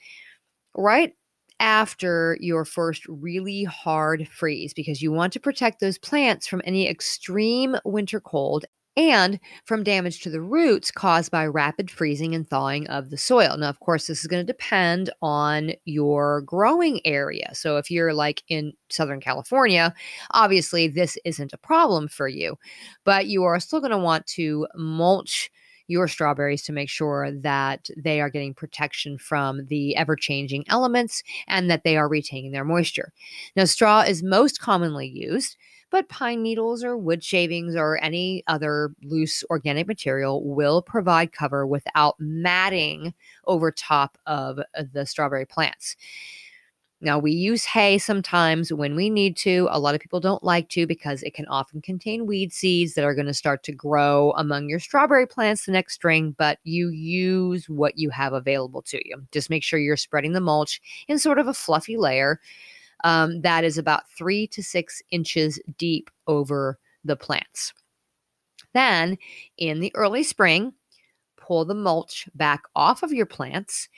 right 0.75 1.14
after 1.59 2.38
your 2.40 2.64
first 2.64 3.07
really 3.09 3.64
hard 3.64 4.27
freeze 4.27 4.73
because 4.73 5.03
you 5.03 5.12
want 5.12 5.35
to 5.35 5.40
protect 5.40 5.81
those 5.81 5.99
plants 5.99 6.46
from 6.46 6.62
any 6.64 6.88
extreme 6.88 7.77
winter 7.85 8.20
cold 8.20 8.64
and 8.96 9.38
from 9.64 9.85
damage 9.85 10.20
to 10.20 10.31
the 10.31 10.40
roots 10.40 10.90
caused 10.90 11.31
by 11.31 11.46
rapid 11.46 11.90
freezing 11.90 12.35
and 12.35 12.48
thawing 12.48 12.87
of 12.88 13.11
the 13.11 13.16
soil. 13.16 13.57
Now, 13.57 13.68
of 13.68 13.81
course, 13.81 14.07
this 14.07 14.20
is 14.20 14.26
going 14.26 14.44
to 14.44 14.53
depend 14.53 15.11
on 15.22 15.72
your 15.85 16.42
growing 16.42 17.00
area. 17.07 17.50
So, 17.55 17.76
if 17.76 17.90
you're 17.90 18.12
like 18.12 18.42
in 18.48 18.72
Southern 18.88 19.20
California, 19.20 19.94
obviously 20.33 20.88
this 20.88 21.16
isn't 21.24 21.53
a 21.53 21.59
problem 21.59 22.09
for 22.09 22.29
you, 22.29 22.57
but 23.05 23.26
you 23.26 23.44
are 23.44 23.61
still 23.61 23.81
going 23.81 23.92
to 23.92 23.98
want 23.98 24.26
to 24.29 24.66
mulch 24.74 25.50
your 25.90 26.07
strawberries 26.07 26.62
to 26.62 26.72
make 26.72 26.88
sure 26.88 27.33
that 27.33 27.90
they 27.96 28.20
are 28.20 28.31
getting 28.31 28.55
protection 28.55 29.18
from 29.18 29.66
the 29.66 29.96
ever 29.96 30.14
changing 30.14 30.64
elements 30.68 31.22
and 31.48 31.68
that 31.68 31.83
they 31.83 31.96
are 31.96 32.09
retaining 32.09 32.53
their 32.53 32.64
moisture. 32.64 33.12
Now, 33.57 33.64
straw 33.64 34.03
is 34.03 34.22
most 34.22 34.61
commonly 34.61 35.09
used 35.09 35.57
but 35.90 36.09
pine 36.09 36.42
needles 36.42 36.85
or 36.85 36.96
wood 36.96 37.22
shavings 37.22 37.76
or 37.76 38.03
any 38.03 38.42
other 38.46 38.94
loose 39.03 39.44
organic 39.50 39.87
material 39.87 40.44
will 40.44 40.83
provide 40.83 41.33
cover 41.33 41.66
without 41.66 42.14
matting 42.18 43.14
over 43.46 43.70
top 43.70 44.18
of 44.26 44.59
uh, 44.59 44.85
the 44.92 45.05
strawberry 45.05 45.46
plants. 45.46 45.96
Now, 47.03 47.18
we 47.18 47.33
use 47.33 47.64
hay 47.64 47.96
sometimes 47.96 48.70
when 48.74 48.94
we 48.94 49.09
need 49.09 49.35
to. 49.38 49.68
A 49.70 49.81
lot 49.81 49.94
of 49.94 50.03
people 50.03 50.20
don't 50.20 50.44
like 50.44 50.68
to 50.70 50.87
because 50.87 51.22
it 51.22 51.33
can 51.33 51.46
often 51.46 51.81
contain 51.81 52.26
weed 52.26 52.53
seeds 52.53 52.92
that 52.92 53.05
are 53.05 53.14
going 53.14 53.26
to 53.26 53.33
start 53.33 53.62
to 53.64 53.72
grow 53.72 54.33
among 54.33 54.68
your 54.68 54.81
strawberry 54.81 55.26
plants 55.26 55.64
the 55.64 55.72
next 55.72 55.94
spring, 55.94 56.35
but 56.37 56.59
you 56.62 56.90
use 56.90 57.70
what 57.70 57.96
you 57.96 58.11
have 58.11 58.35
available 58.35 58.83
to 58.83 59.00
you. 59.09 59.22
Just 59.33 59.48
make 59.48 59.62
sure 59.62 59.79
you're 59.79 59.96
spreading 59.96 60.35
the 60.35 60.42
mulch 60.42 60.79
in 61.09 61.18
sort 61.18 61.38
of 61.38 61.48
a 61.48 61.55
fluffy 61.55 61.96
layer 61.96 62.38
um, 63.04 63.40
that 63.42 63.64
is 63.64 63.78
about 63.78 64.08
three 64.10 64.46
to 64.48 64.62
six 64.62 65.02
inches 65.10 65.60
deep 65.78 66.10
over 66.26 66.78
the 67.04 67.16
plants. 67.16 67.72
Then 68.74 69.18
in 69.58 69.80
the 69.80 69.92
early 69.94 70.22
spring, 70.22 70.72
pull 71.36 71.64
the 71.64 71.74
mulch 71.74 72.28
back 72.34 72.62
off 72.76 73.02
of 73.02 73.12
your 73.12 73.26
plants 73.26 73.88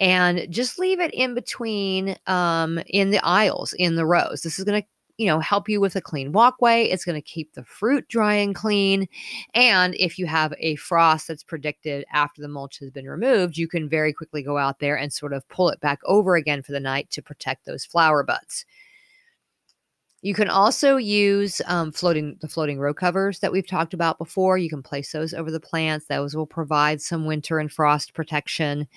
and 0.00 0.46
just 0.50 0.78
leave 0.78 1.00
it 1.00 1.12
in 1.12 1.34
between 1.34 2.16
um, 2.26 2.80
in 2.86 3.10
the 3.10 3.24
aisles 3.24 3.72
in 3.74 3.96
the 3.96 4.06
rows. 4.06 4.42
This 4.42 4.58
is 4.58 4.64
going 4.64 4.82
to 4.82 4.88
you 5.18 5.26
know, 5.26 5.40
help 5.40 5.68
you 5.68 5.80
with 5.80 5.96
a 5.96 6.00
clean 6.00 6.32
walkway. 6.32 6.84
It's 6.84 7.04
going 7.04 7.20
to 7.20 7.22
keep 7.22 7.52
the 7.52 7.64
fruit 7.64 8.06
dry 8.08 8.34
and 8.34 8.54
clean. 8.54 9.08
And 9.52 9.94
if 9.96 10.18
you 10.18 10.26
have 10.26 10.54
a 10.58 10.76
frost 10.76 11.28
that's 11.28 11.42
predicted 11.42 12.04
after 12.12 12.40
the 12.40 12.48
mulch 12.48 12.78
has 12.78 12.90
been 12.90 13.06
removed, 13.06 13.58
you 13.58 13.68
can 13.68 13.88
very 13.88 14.12
quickly 14.12 14.42
go 14.42 14.56
out 14.56 14.78
there 14.78 14.96
and 14.96 15.12
sort 15.12 15.32
of 15.32 15.46
pull 15.48 15.68
it 15.70 15.80
back 15.80 15.98
over 16.04 16.36
again 16.36 16.62
for 16.62 16.72
the 16.72 16.80
night 16.80 17.10
to 17.10 17.22
protect 17.22 17.66
those 17.66 17.84
flower 17.84 18.22
buds. 18.22 18.64
You 20.20 20.34
can 20.34 20.48
also 20.48 20.96
use 20.96 21.62
um, 21.66 21.92
floating 21.92 22.36
the 22.40 22.48
floating 22.48 22.80
row 22.80 22.92
covers 22.92 23.38
that 23.38 23.52
we've 23.52 23.66
talked 23.66 23.94
about 23.94 24.18
before. 24.18 24.58
You 24.58 24.68
can 24.68 24.82
place 24.82 25.12
those 25.12 25.32
over 25.32 25.50
the 25.50 25.60
plants. 25.60 26.06
Those 26.06 26.34
will 26.34 26.46
provide 26.46 27.00
some 27.00 27.24
winter 27.24 27.60
and 27.60 27.70
frost 27.70 28.14
protection. 28.14 28.88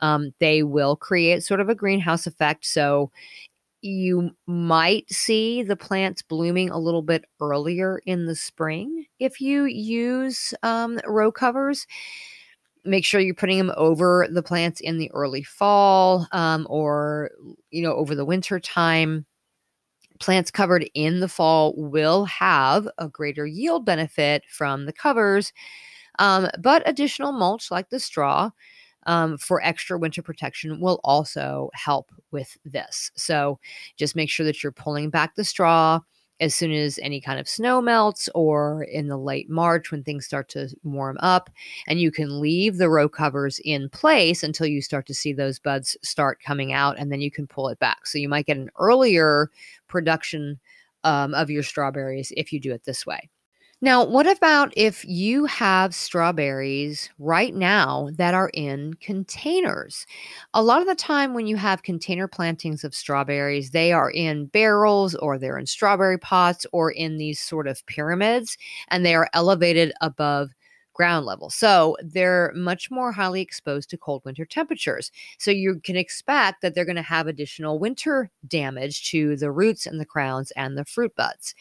Um, 0.00 0.32
they 0.38 0.62
will 0.62 0.94
create 0.94 1.42
sort 1.42 1.58
of 1.58 1.68
a 1.68 1.74
greenhouse 1.74 2.24
effect. 2.26 2.64
So 2.66 3.10
you 3.82 4.30
might 4.46 5.10
see 5.10 5.62
the 5.62 5.76
plants 5.76 6.22
blooming 6.22 6.70
a 6.70 6.78
little 6.78 7.02
bit 7.02 7.24
earlier 7.40 8.00
in 8.06 8.26
the 8.26 8.34
spring 8.34 9.06
if 9.18 9.40
you 9.40 9.64
use 9.64 10.54
um, 10.62 10.98
row 11.06 11.32
covers. 11.32 11.86
Make 12.84 13.04
sure 13.04 13.20
you're 13.20 13.34
putting 13.34 13.58
them 13.58 13.72
over 13.76 14.26
the 14.30 14.42
plants 14.42 14.80
in 14.80 14.98
the 14.98 15.10
early 15.12 15.42
fall 15.42 16.26
um, 16.32 16.66
or, 16.70 17.30
you 17.70 17.82
know, 17.82 17.94
over 17.94 18.14
the 18.14 18.24
winter 18.24 18.58
time. 18.58 19.26
Plants 20.18 20.50
covered 20.50 20.88
in 20.94 21.20
the 21.20 21.28
fall 21.28 21.74
will 21.76 22.26
have 22.26 22.88
a 22.98 23.08
greater 23.08 23.46
yield 23.46 23.86
benefit 23.86 24.42
from 24.48 24.84
the 24.84 24.92
covers, 24.92 25.52
um, 26.18 26.48
but 26.58 26.82
additional 26.86 27.32
mulch 27.32 27.70
like 27.70 27.88
the 27.88 28.00
straw 28.00 28.50
um, 29.06 29.38
for 29.38 29.62
extra 29.62 29.98
winter 29.98 30.22
protection 30.22 30.80
will 30.80 31.00
also 31.04 31.70
help 31.74 32.10
with 32.30 32.56
this. 32.64 33.10
So 33.14 33.58
just 33.96 34.16
make 34.16 34.30
sure 34.30 34.46
that 34.46 34.62
you're 34.62 34.72
pulling 34.72 35.10
back 35.10 35.34
the 35.34 35.44
straw 35.44 36.00
as 36.40 36.54
soon 36.54 36.72
as 36.72 36.98
any 37.02 37.20
kind 37.20 37.38
of 37.38 37.48
snow 37.48 37.82
melts 37.82 38.28
or 38.34 38.84
in 38.84 39.08
the 39.08 39.16
late 39.18 39.50
March 39.50 39.90
when 39.90 40.02
things 40.02 40.24
start 40.24 40.48
to 40.48 40.74
warm 40.82 41.18
up. 41.20 41.50
And 41.86 42.00
you 42.00 42.10
can 42.10 42.40
leave 42.40 42.78
the 42.78 42.88
row 42.88 43.08
covers 43.08 43.60
in 43.64 43.90
place 43.90 44.42
until 44.42 44.66
you 44.66 44.80
start 44.80 45.06
to 45.06 45.14
see 45.14 45.32
those 45.32 45.58
buds 45.58 45.96
start 46.02 46.42
coming 46.42 46.72
out, 46.72 46.98
and 46.98 47.12
then 47.12 47.20
you 47.20 47.30
can 47.30 47.46
pull 47.46 47.68
it 47.68 47.78
back. 47.78 48.06
So 48.06 48.18
you 48.18 48.28
might 48.28 48.46
get 48.46 48.56
an 48.56 48.70
earlier 48.78 49.50
production 49.86 50.58
um, 51.04 51.34
of 51.34 51.50
your 51.50 51.62
strawberries 51.62 52.32
if 52.36 52.52
you 52.52 52.60
do 52.60 52.72
it 52.72 52.84
this 52.84 53.06
way. 53.06 53.28
Now, 53.82 54.04
what 54.04 54.26
about 54.26 54.74
if 54.76 55.06
you 55.06 55.46
have 55.46 55.94
strawberries 55.94 57.08
right 57.18 57.54
now 57.54 58.10
that 58.16 58.34
are 58.34 58.50
in 58.52 58.94
containers? 58.94 60.06
A 60.52 60.62
lot 60.62 60.82
of 60.82 60.86
the 60.86 60.94
time, 60.94 61.32
when 61.32 61.46
you 61.46 61.56
have 61.56 61.82
container 61.82 62.28
plantings 62.28 62.84
of 62.84 62.94
strawberries, 62.94 63.70
they 63.70 63.92
are 63.92 64.10
in 64.10 64.46
barrels 64.46 65.14
or 65.14 65.38
they're 65.38 65.58
in 65.58 65.66
strawberry 65.66 66.18
pots 66.18 66.66
or 66.72 66.90
in 66.90 67.16
these 67.16 67.40
sort 67.40 67.66
of 67.66 67.84
pyramids, 67.86 68.58
and 68.88 69.04
they 69.04 69.14
are 69.14 69.30
elevated 69.32 69.92
above 70.02 70.50
ground 70.92 71.24
level. 71.24 71.48
So 71.48 71.96
they're 72.02 72.52
much 72.54 72.90
more 72.90 73.12
highly 73.12 73.40
exposed 73.40 73.88
to 73.90 73.96
cold 73.96 74.20
winter 74.26 74.44
temperatures. 74.44 75.10
So 75.38 75.50
you 75.50 75.80
can 75.82 75.96
expect 75.96 76.60
that 76.60 76.74
they're 76.74 76.84
going 76.84 76.96
to 76.96 77.02
have 77.02 77.26
additional 77.26 77.78
winter 77.78 78.30
damage 78.46 79.08
to 79.12 79.36
the 79.36 79.50
roots 79.50 79.86
and 79.86 79.98
the 79.98 80.04
crowns 80.04 80.50
and 80.50 80.76
the 80.76 80.84
fruit 80.84 81.14
buds. 81.16 81.54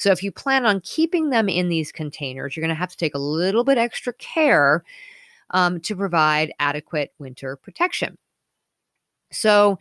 So 0.00 0.10
if 0.10 0.22
you 0.22 0.32
plan 0.32 0.64
on 0.64 0.80
keeping 0.80 1.28
them 1.28 1.50
in 1.50 1.68
these 1.68 1.92
containers, 1.92 2.56
you're 2.56 2.62
going 2.62 2.74
to 2.74 2.80
have 2.80 2.90
to 2.90 2.96
take 2.96 3.14
a 3.14 3.18
little 3.18 3.64
bit 3.64 3.76
extra 3.76 4.14
care 4.14 4.82
um, 5.50 5.78
to 5.80 5.94
provide 5.94 6.54
adequate 6.58 7.12
winter 7.18 7.56
protection. 7.56 8.16
So 9.30 9.78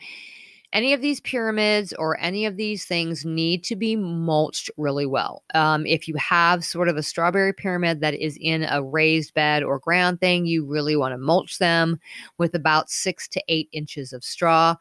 any 0.73 0.91
of 0.91 0.99
these 0.99 1.21
pyramids 1.21 1.93
or 1.93 2.19
any 2.19 2.45
of 2.45 2.57
these 2.57 2.83
things 2.83 3.23
need 3.23 3.63
to 3.63 3.77
be 3.77 3.95
mulched 3.95 4.69
really 4.75 5.05
well. 5.05 5.43
Um, 5.53 5.85
if 5.85 6.05
you 6.05 6.15
have 6.15 6.65
sort 6.65 6.89
of 6.89 6.97
a 6.97 7.01
strawberry 7.01 7.53
pyramid 7.53 8.01
that 8.01 8.13
is 8.13 8.37
in 8.41 8.63
a 8.63 8.83
raised 8.83 9.33
bed 9.33 9.63
or 9.63 9.79
ground 9.79 10.19
thing, 10.19 10.45
you 10.45 10.65
really 10.65 10.97
want 10.97 11.13
to 11.13 11.17
mulch 11.17 11.59
them 11.59 11.97
with 12.37 12.55
about 12.55 12.89
six 12.89 13.25
to 13.29 13.43
eight 13.47 13.69
inches 13.71 14.11
of 14.11 14.25
straw 14.25 14.75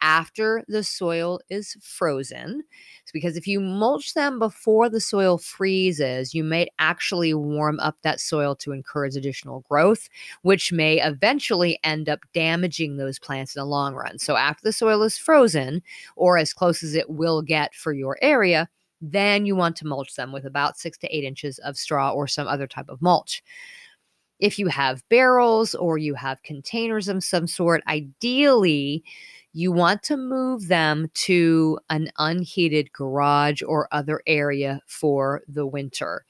after 0.00 0.64
the 0.68 0.82
soil 0.82 1.40
is 1.48 1.76
frozen. 1.80 2.62
It's 3.02 3.12
because 3.12 3.36
if 3.36 3.46
you 3.46 3.60
mulch 3.60 4.14
them 4.14 4.38
before 4.38 4.88
the 4.88 5.00
soil 5.00 5.38
freezes, 5.38 6.34
you 6.34 6.44
may 6.44 6.68
actually 6.78 7.34
warm 7.34 7.80
up 7.80 7.96
that 8.02 8.20
soil 8.20 8.54
to 8.56 8.72
encourage 8.72 9.16
additional 9.16 9.60
growth, 9.68 10.08
which 10.42 10.72
may 10.72 11.00
eventually 11.00 11.78
end 11.84 12.08
up 12.08 12.20
damaging 12.34 12.96
those 12.96 13.18
plants 13.18 13.56
in 13.56 13.60
the 13.60 13.66
long 13.66 13.94
run. 13.94 14.18
So 14.18 14.36
after 14.36 14.62
the 14.64 14.72
soil 14.72 15.02
is 15.02 15.18
frozen, 15.18 15.82
or 16.16 16.38
as 16.38 16.52
close 16.52 16.82
as 16.82 16.94
it 16.94 17.10
will 17.10 17.42
get 17.42 17.74
for 17.74 17.92
your 17.92 18.18
area, 18.22 18.68
then 19.00 19.46
you 19.46 19.54
want 19.54 19.76
to 19.76 19.86
mulch 19.86 20.14
them 20.14 20.32
with 20.32 20.44
about 20.44 20.78
six 20.78 20.98
to 20.98 21.16
eight 21.16 21.24
inches 21.24 21.58
of 21.60 21.76
straw 21.76 22.10
or 22.10 22.26
some 22.26 22.48
other 22.48 22.66
type 22.66 22.88
of 22.88 23.00
mulch. 23.00 23.42
If 24.40 24.58
you 24.58 24.68
have 24.68 25.02
barrels 25.08 25.74
or 25.74 25.98
you 25.98 26.14
have 26.14 26.42
containers 26.42 27.08
of 27.08 27.24
some 27.24 27.46
sort, 27.48 27.82
ideally, 27.88 29.02
you 29.52 29.72
want 29.72 30.02
to 30.04 30.16
move 30.16 30.68
them 30.68 31.08
to 31.14 31.78
an 31.90 32.10
unheated 32.18 32.92
garage 32.92 33.62
or 33.62 33.88
other 33.92 34.22
area 34.26 34.80
for 34.86 35.42
the 35.48 35.66
winter. 35.66 36.24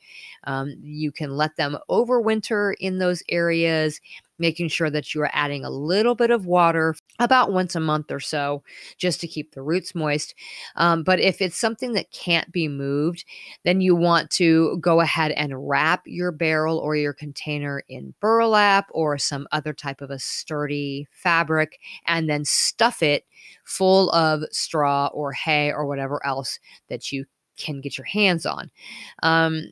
Um, 0.44 0.74
you 0.82 1.12
can 1.12 1.30
let 1.30 1.56
them 1.56 1.76
overwinter 1.90 2.74
in 2.80 2.98
those 2.98 3.22
areas 3.28 4.00
making 4.38 4.68
sure 4.68 4.90
that 4.90 5.14
you 5.14 5.22
are 5.22 5.30
adding 5.32 5.64
a 5.64 5.70
little 5.70 6.14
bit 6.14 6.30
of 6.30 6.46
water 6.46 6.94
about 7.18 7.52
once 7.52 7.74
a 7.74 7.80
month 7.80 8.10
or 8.10 8.20
so 8.20 8.62
just 8.96 9.20
to 9.20 9.26
keep 9.26 9.52
the 9.52 9.62
roots 9.62 9.94
moist. 9.94 10.34
Um, 10.76 11.02
but 11.02 11.20
if 11.20 11.40
it's 11.40 11.58
something 11.58 11.92
that 11.94 12.10
can't 12.10 12.50
be 12.52 12.68
moved, 12.68 13.24
then 13.64 13.80
you 13.80 13.94
want 13.94 14.30
to 14.32 14.78
go 14.78 15.00
ahead 15.00 15.32
and 15.32 15.68
wrap 15.68 16.02
your 16.06 16.32
barrel 16.32 16.78
or 16.78 16.96
your 16.96 17.12
container 17.12 17.82
in 17.88 18.14
burlap 18.20 18.86
or 18.90 19.18
some 19.18 19.46
other 19.52 19.72
type 19.72 20.00
of 20.00 20.10
a 20.10 20.18
sturdy 20.18 21.06
fabric 21.10 21.78
and 22.06 22.28
then 22.28 22.44
stuff 22.44 23.02
it 23.02 23.24
full 23.64 24.10
of 24.10 24.42
straw 24.50 25.08
or 25.12 25.32
hay 25.32 25.72
or 25.72 25.86
whatever 25.86 26.24
else 26.24 26.58
that 26.88 27.12
you 27.12 27.24
can 27.58 27.80
get 27.80 27.98
your 27.98 28.04
hands 28.06 28.46
on. 28.46 28.70
Um, 29.22 29.64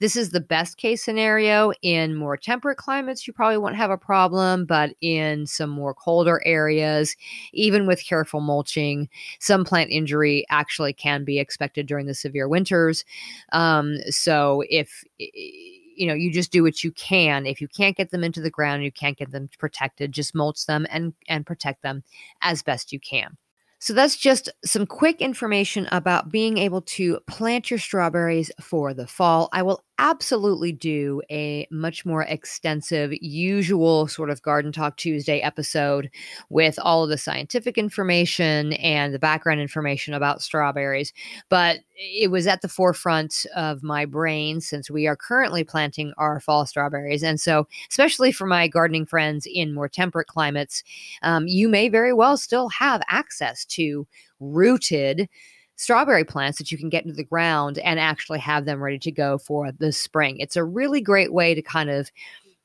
this 0.00 0.16
is 0.16 0.30
the 0.30 0.40
best 0.40 0.76
case 0.76 1.04
scenario. 1.04 1.72
In 1.82 2.14
more 2.14 2.36
temperate 2.36 2.78
climates, 2.78 3.26
you 3.26 3.32
probably 3.32 3.58
won't 3.58 3.76
have 3.76 3.90
a 3.90 3.98
problem, 3.98 4.64
but 4.64 4.94
in 5.00 5.46
some 5.46 5.70
more 5.70 5.94
colder 5.94 6.42
areas, 6.44 7.16
even 7.52 7.86
with 7.86 8.04
careful 8.04 8.40
mulching, 8.40 9.08
some 9.40 9.64
plant 9.64 9.90
injury 9.90 10.44
actually 10.50 10.92
can 10.92 11.24
be 11.24 11.38
expected 11.38 11.86
during 11.86 12.06
the 12.06 12.14
severe 12.14 12.48
winters. 12.48 13.04
Um, 13.52 13.96
so 14.10 14.62
if 14.68 15.04
you 15.18 16.06
know 16.06 16.14
you 16.14 16.30
just 16.30 16.52
do 16.52 16.62
what 16.62 16.84
you 16.84 16.92
can 16.92 17.46
if 17.46 17.60
you 17.60 17.68
can't 17.68 17.96
get 17.96 18.10
them 18.10 18.22
into 18.22 18.40
the 18.40 18.50
ground 18.50 18.84
you 18.84 18.92
can't 18.92 19.16
get 19.16 19.30
them 19.30 19.48
protected 19.58 20.12
just 20.12 20.34
mulch 20.34 20.66
them 20.66 20.86
and 20.90 21.14
and 21.26 21.46
protect 21.46 21.82
them 21.82 22.02
as 22.42 22.62
best 22.62 22.92
you 22.92 23.00
can 23.00 23.36
so 23.78 23.92
that's 23.92 24.16
just 24.16 24.48
some 24.64 24.86
quick 24.86 25.20
information 25.20 25.88
about 25.92 26.30
being 26.30 26.58
able 26.58 26.82
to 26.82 27.20
plant 27.26 27.70
your 27.70 27.78
strawberries 27.78 28.50
for 28.60 28.94
the 28.94 29.06
fall. 29.06 29.48
I 29.52 29.62
will 29.62 29.82
absolutely 29.98 30.72
do 30.72 31.22
a 31.30 31.66
much 31.70 32.04
more 32.04 32.22
extensive, 32.22 33.12
usual 33.20 34.06
sort 34.06 34.30
of 34.30 34.42
Garden 34.42 34.72
Talk 34.72 34.96
Tuesday 34.96 35.40
episode 35.40 36.10
with 36.50 36.78
all 36.82 37.04
of 37.04 37.10
the 37.10 37.18
scientific 37.18 37.78
information 37.78 38.74
and 38.74 39.14
the 39.14 39.18
background 39.18 39.60
information 39.60 40.14
about 40.14 40.42
strawberries. 40.42 41.12
But 41.48 41.80
it 41.96 42.30
was 42.30 42.46
at 42.46 42.60
the 42.60 42.68
forefront 42.68 43.46
of 43.54 43.82
my 43.82 44.04
brain 44.04 44.60
since 44.60 44.90
we 44.90 45.06
are 45.06 45.16
currently 45.16 45.64
planting 45.64 46.12
our 46.18 46.40
fall 46.40 46.66
strawberries. 46.66 47.22
And 47.22 47.40
so, 47.40 47.66
especially 47.90 48.32
for 48.32 48.46
my 48.46 48.68
gardening 48.68 49.06
friends 49.06 49.46
in 49.50 49.72
more 49.72 49.88
temperate 49.88 50.26
climates, 50.26 50.82
um, 51.22 51.46
you 51.46 51.68
may 51.68 51.88
very 51.88 52.12
well 52.12 52.36
still 52.36 52.68
have 52.68 53.00
access 53.08 53.64
to 53.66 54.06
rooted 54.40 55.28
strawberry 55.76 56.24
plants 56.24 56.58
that 56.58 56.72
you 56.72 56.78
can 56.78 56.88
get 56.88 57.04
into 57.04 57.16
the 57.16 57.24
ground 57.24 57.78
and 57.78 58.00
actually 58.00 58.38
have 58.38 58.64
them 58.64 58.82
ready 58.82 58.98
to 58.98 59.12
go 59.12 59.38
for 59.38 59.72
the 59.72 59.92
spring. 59.92 60.38
It's 60.38 60.56
a 60.56 60.64
really 60.64 61.00
great 61.00 61.32
way 61.32 61.54
to 61.54 61.62
kind 61.62 61.90
of 61.90 62.10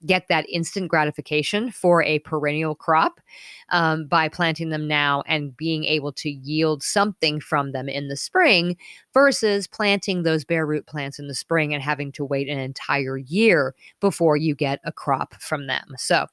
get 0.06 0.28
that 0.30 0.50
instant 0.50 0.88
gratification 0.89 1.71
for 1.71 2.04
a 2.04 2.19
perennial 2.19 2.76
crop 2.76 3.19
um, 3.69 4.08
by 4.08 4.28
planting 4.28 4.69
them 4.69 4.88
now 4.88 5.24
and 5.28 5.56
being 5.56 5.86
able 5.86 6.12
to 6.12 6.30
yield 6.30 6.84
something 6.84 7.39
from 7.39 7.71
them 7.71 7.88
in 7.88 8.08
the 8.08 8.15
spring 8.15 8.76
versus 9.13 9.67
planting 9.67 10.24
those 10.24 10.43
bare 10.43 10.65
root 10.65 10.86
plants 10.88 11.19
in 11.19 11.28
the 11.28 11.36
spring 11.36 11.74
and 11.74 11.84
having 11.84 12.12
to 12.12 12.26
wait 12.26 12.50
an 12.50 12.60
entire 12.60 13.17
year 13.17 13.76
before 14.00 14.38
you 14.38 14.56
get 14.56 14.80
a 14.84 14.91
crop 14.91 15.36
from 15.36 15.67
them. 15.67 15.93
So, 15.97 16.26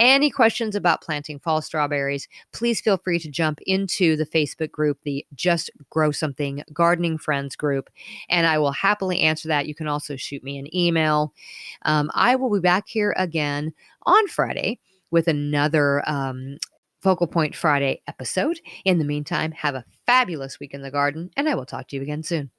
any 0.00 0.30
questions 0.30 0.74
about 0.74 1.02
planting 1.02 1.38
fall 1.38 1.62
strawberries, 1.62 2.26
please 2.52 2.80
feel 2.80 2.96
free 2.96 3.18
to 3.20 3.30
jump 3.30 3.60
into 3.66 4.16
the 4.16 4.26
Facebook 4.26 4.72
group, 4.72 4.98
the 5.04 5.24
Just 5.34 5.70
Grow 5.90 6.10
Something 6.10 6.64
Gardening 6.72 7.18
Friends 7.18 7.54
group, 7.54 7.90
and 8.28 8.46
I 8.46 8.58
will 8.58 8.72
happily 8.72 9.20
answer 9.20 9.46
that. 9.48 9.66
You 9.66 9.74
can 9.74 9.86
also 9.86 10.16
shoot 10.16 10.42
me 10.42 10.58
an 10.58 10.74
email. 10.74 11.32
Um, 11.82 12.10
I 12.14 12.34
will 12.34 12.50
be 12.50 12.60
back 12.60 12.88
here 12.88 13.14
again 13.16 13.72
on 14.06 14.26
Friday 14.26 14.80
with 15.10 15.28
another 15.28 16.02
um, 16.08 16.56
Focal 17.00 17.26
Point 17.26 17.54
Friday 17.54 18.02
episode. 18.08 18.60
In 18.84 18.98
the 18.98 19.04
meantime, 19.04 19.52
have 19.52 19.74
a 19.74 19.84
fabulous 20.06 20.58
week 20.58 20.74
in 20.74 20.82
the 20.82 20.90
garden, 20.90 21.30
and 21.36 21.48
I 21.48 21.54
will 21.54 21.66
talk 21.66 21.88
to 21.88 21.96
you 21.96 22.02
again 22.02 22.22
soon. 22.22 22.50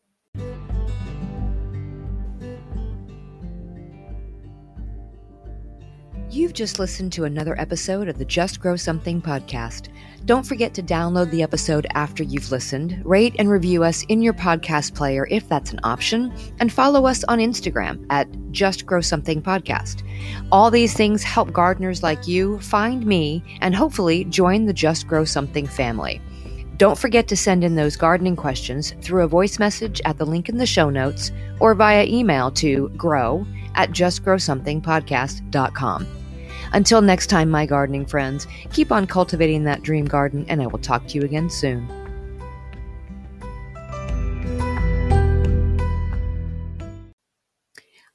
You've 6.31 6.53
just 6.53 6.79
listened 6.79 7.11
to 7.13 7.23
another 7.25 7.59
episode 7.59 8.07
of 8.07 8.17
the 8.17 8.23
Just 8.23 8.61
Grow 8.61 8.77
Something 8.77 9.21
podcast. 9.21 9.89
Don't 10.23 10.45
forget 10.45 10.73
to 10.75 10.81
download 10.81 11.29
the 11.29 11.43
episode 11.43 11.85
after 11.93 12.23
you've 12.23 12.51
listened, 12.51 13.01
rate 13.03 13.35
and 13.37 13.49
review 13.49 13.83
us 13.83 14.03
in 14.03 14.21
your 14.21 14.31
podcast 14.31 14.95
player 14.95 15.27
if 15.29 15.49
that's 15.49 15.73
an 15.73 15.81
option, 15.83 16.31
and 16.61 16.71
follow 16.71 17.05
us 17.05 17.25
on 17.25 17.39
Instagram 17.39 18.05
at 18.09 18.29
Just 18.51 18.85
Grow 18.85 19.01
Something 19.01 19.41
Podcast. 19.41 20.07
All 20.53 20.71
these 20.71 20.93
things 20.93 21.21
help 21.21 21.51
gardeners 21.51 22.01
like 22.01 22.29
you 22.29 22.61
find 22.61 23.05
me 23.05 23.43
and 23.59 23.75
hopefully 23.75 24.23
join 24.23 24.67
the 24.67 24.73
Just 24.73 25.09
Grow 25.09 25.25
Something 25.25 25.67
family. 25.67 26.21
Don't 26.77 26.97
forget 26.97 27.27
to 27.27 27.35
send 27.35 27.65
in 27.65 27.75
those 27.75 27.97
gardening 27.97 28.37
questions 28.37 28.93
through 29.01 29.23
a 29.23 29.27
voice 29.27 29.59
message 29.59 29.99
at 30.05 30.17
the 30.17 30.25
link 30.25 30.47
in 30.47 30.55
the 30.55 30.65
show 30.65 30.89
notes 30.89 31.33
or 31.59 31.75
via 31.75 32.05
email 32.05 32.51
to 32.51 32.87
grow 32.95 33.45
at 33.75 33.91
justgrowsomethingpodcast.com. 33.91 36.20
Until 36.73 37.01
next 37.01 37.27
time, 37.27 37.49
my 37.49 37.65
gardening 37.65 38.05
friends, 38.05 38.47
keep 38.71 38.91
on 38.91 39.07
cultivating 39.07 39.63
that 39.65 39.81
dream 39.81 40.05
garden, 40.05 40.45
and 40.47 40.61
I 40.61 40.67
will 40.67 40.79
talk 40.79 41.07
to 41.07 41.17
you 41.17 41.23
again 41.23 41.49
soon. 41.49 41.87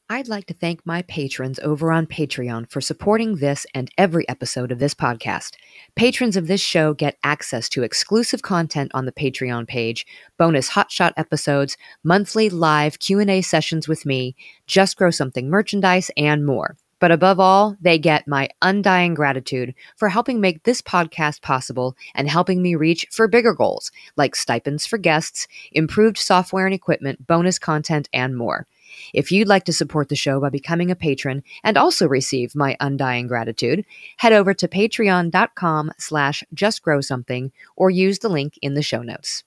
I'd 0.09 0.29
like 0.29 0.47
to 0.47 0.55
thank 0.55 0.87
my 0.87 1.03
patrons 1.03 1.59
over 1.59 1.93
on 1.93 2.07
Patreon 2.07 2.71
for 2.71 2.81
supporting 2.81 3.37
this 3.37 3.67
and 3.75 3.91
every 3.99 4.27
episode 4.29 4.71
of 4.71 4.79
this 4.79 4.95
podcast. 4.95 5.57
Patrons 5.97 6.37
of 6.37 6.47
this 6.47 6.61
show 6.61 6.95
get 6.95 7.19
access 7.25 7.69
to 7.71 7.83
exclusive 7.83 8.41
content 8.41 8.93
on 8.95 9.05
the 9.05 9.13
Patreon 9.13 9.67
page, 9.67 10.07
bonus 10.39 10.71
hotshot 10.71 11.13
episodes, 11.17 11.77
monthly 12.05 12.49
live 12.49 13.01
Q&A 13.01 13.43
sessions 13.43 13.89
with 13.89 14.07
me, 14.07 14.37
Just 14.67 14.97
Grow 14.97 15.11
Something 15.11 15.51
merchandise, 15.51 16.11
and 16.17 16.47
more. 16.47 16.77
But 16.99 17.11
above 17.11 17.39
all, 17.39 17.77
they 17.81 17.99
get 17.99 18.27
my 18.27 18.49
undying 18.63 19.15
gratitude 19.15 19.75
for 19.97 20.09
helping 20.09 20.41
make 20.41 20.63
this 20.63 20.81
podcast 20.81 21.43
possible 21.43 21.95
and 22.15 22.29
helping 22.29 22.63
me 22.63 22.75
reach 22.75 23.07
for 23.11 23.29
bigger 23.29 23.53
goals 23.53 23.91
like 24.17 24.35
stipends 24.35 24.87
for 24.87 24.97
guests, 24.99 25.47
improved 25.73 26.17
software 26.17 26.67
and 26.67 26.75
equipment, 26.75 27.27
bonus 27.27 27.59
content, 27.59 28.09
and 28.13 28.37
more. 28.37 28.67
If 29.13 29.31
you'd 29.31 29.49
like 29.49 29.65
to 29.65 29.73
support 29.73 30.09
the 30.09 30.17
show 30.17 30.41
by 30.41 30.49
becoming 30.49 30.91
a 30.91 30.97
patron 30.97 31.43
and 31.63 31.77
also 31.77 32.09
receive 32.09 32.55
my 32.55 32.77
undying 32.81 33.27
gratitude, 33.27 33.85
head 34.19 34.33
over 34.33 34.55
to 34.55 34.69
patreon.com 34.69 35.93
slash 35.99 36.45
justgrowsomething 36.55 37.51
or 37.77 37.91
use 37.91 38.21
the 38.21 38.29
link 38.29 38.59
in 38.63 38.75
the 38.75 38.83
show 38.83 39.03
notes. 39.03 39.45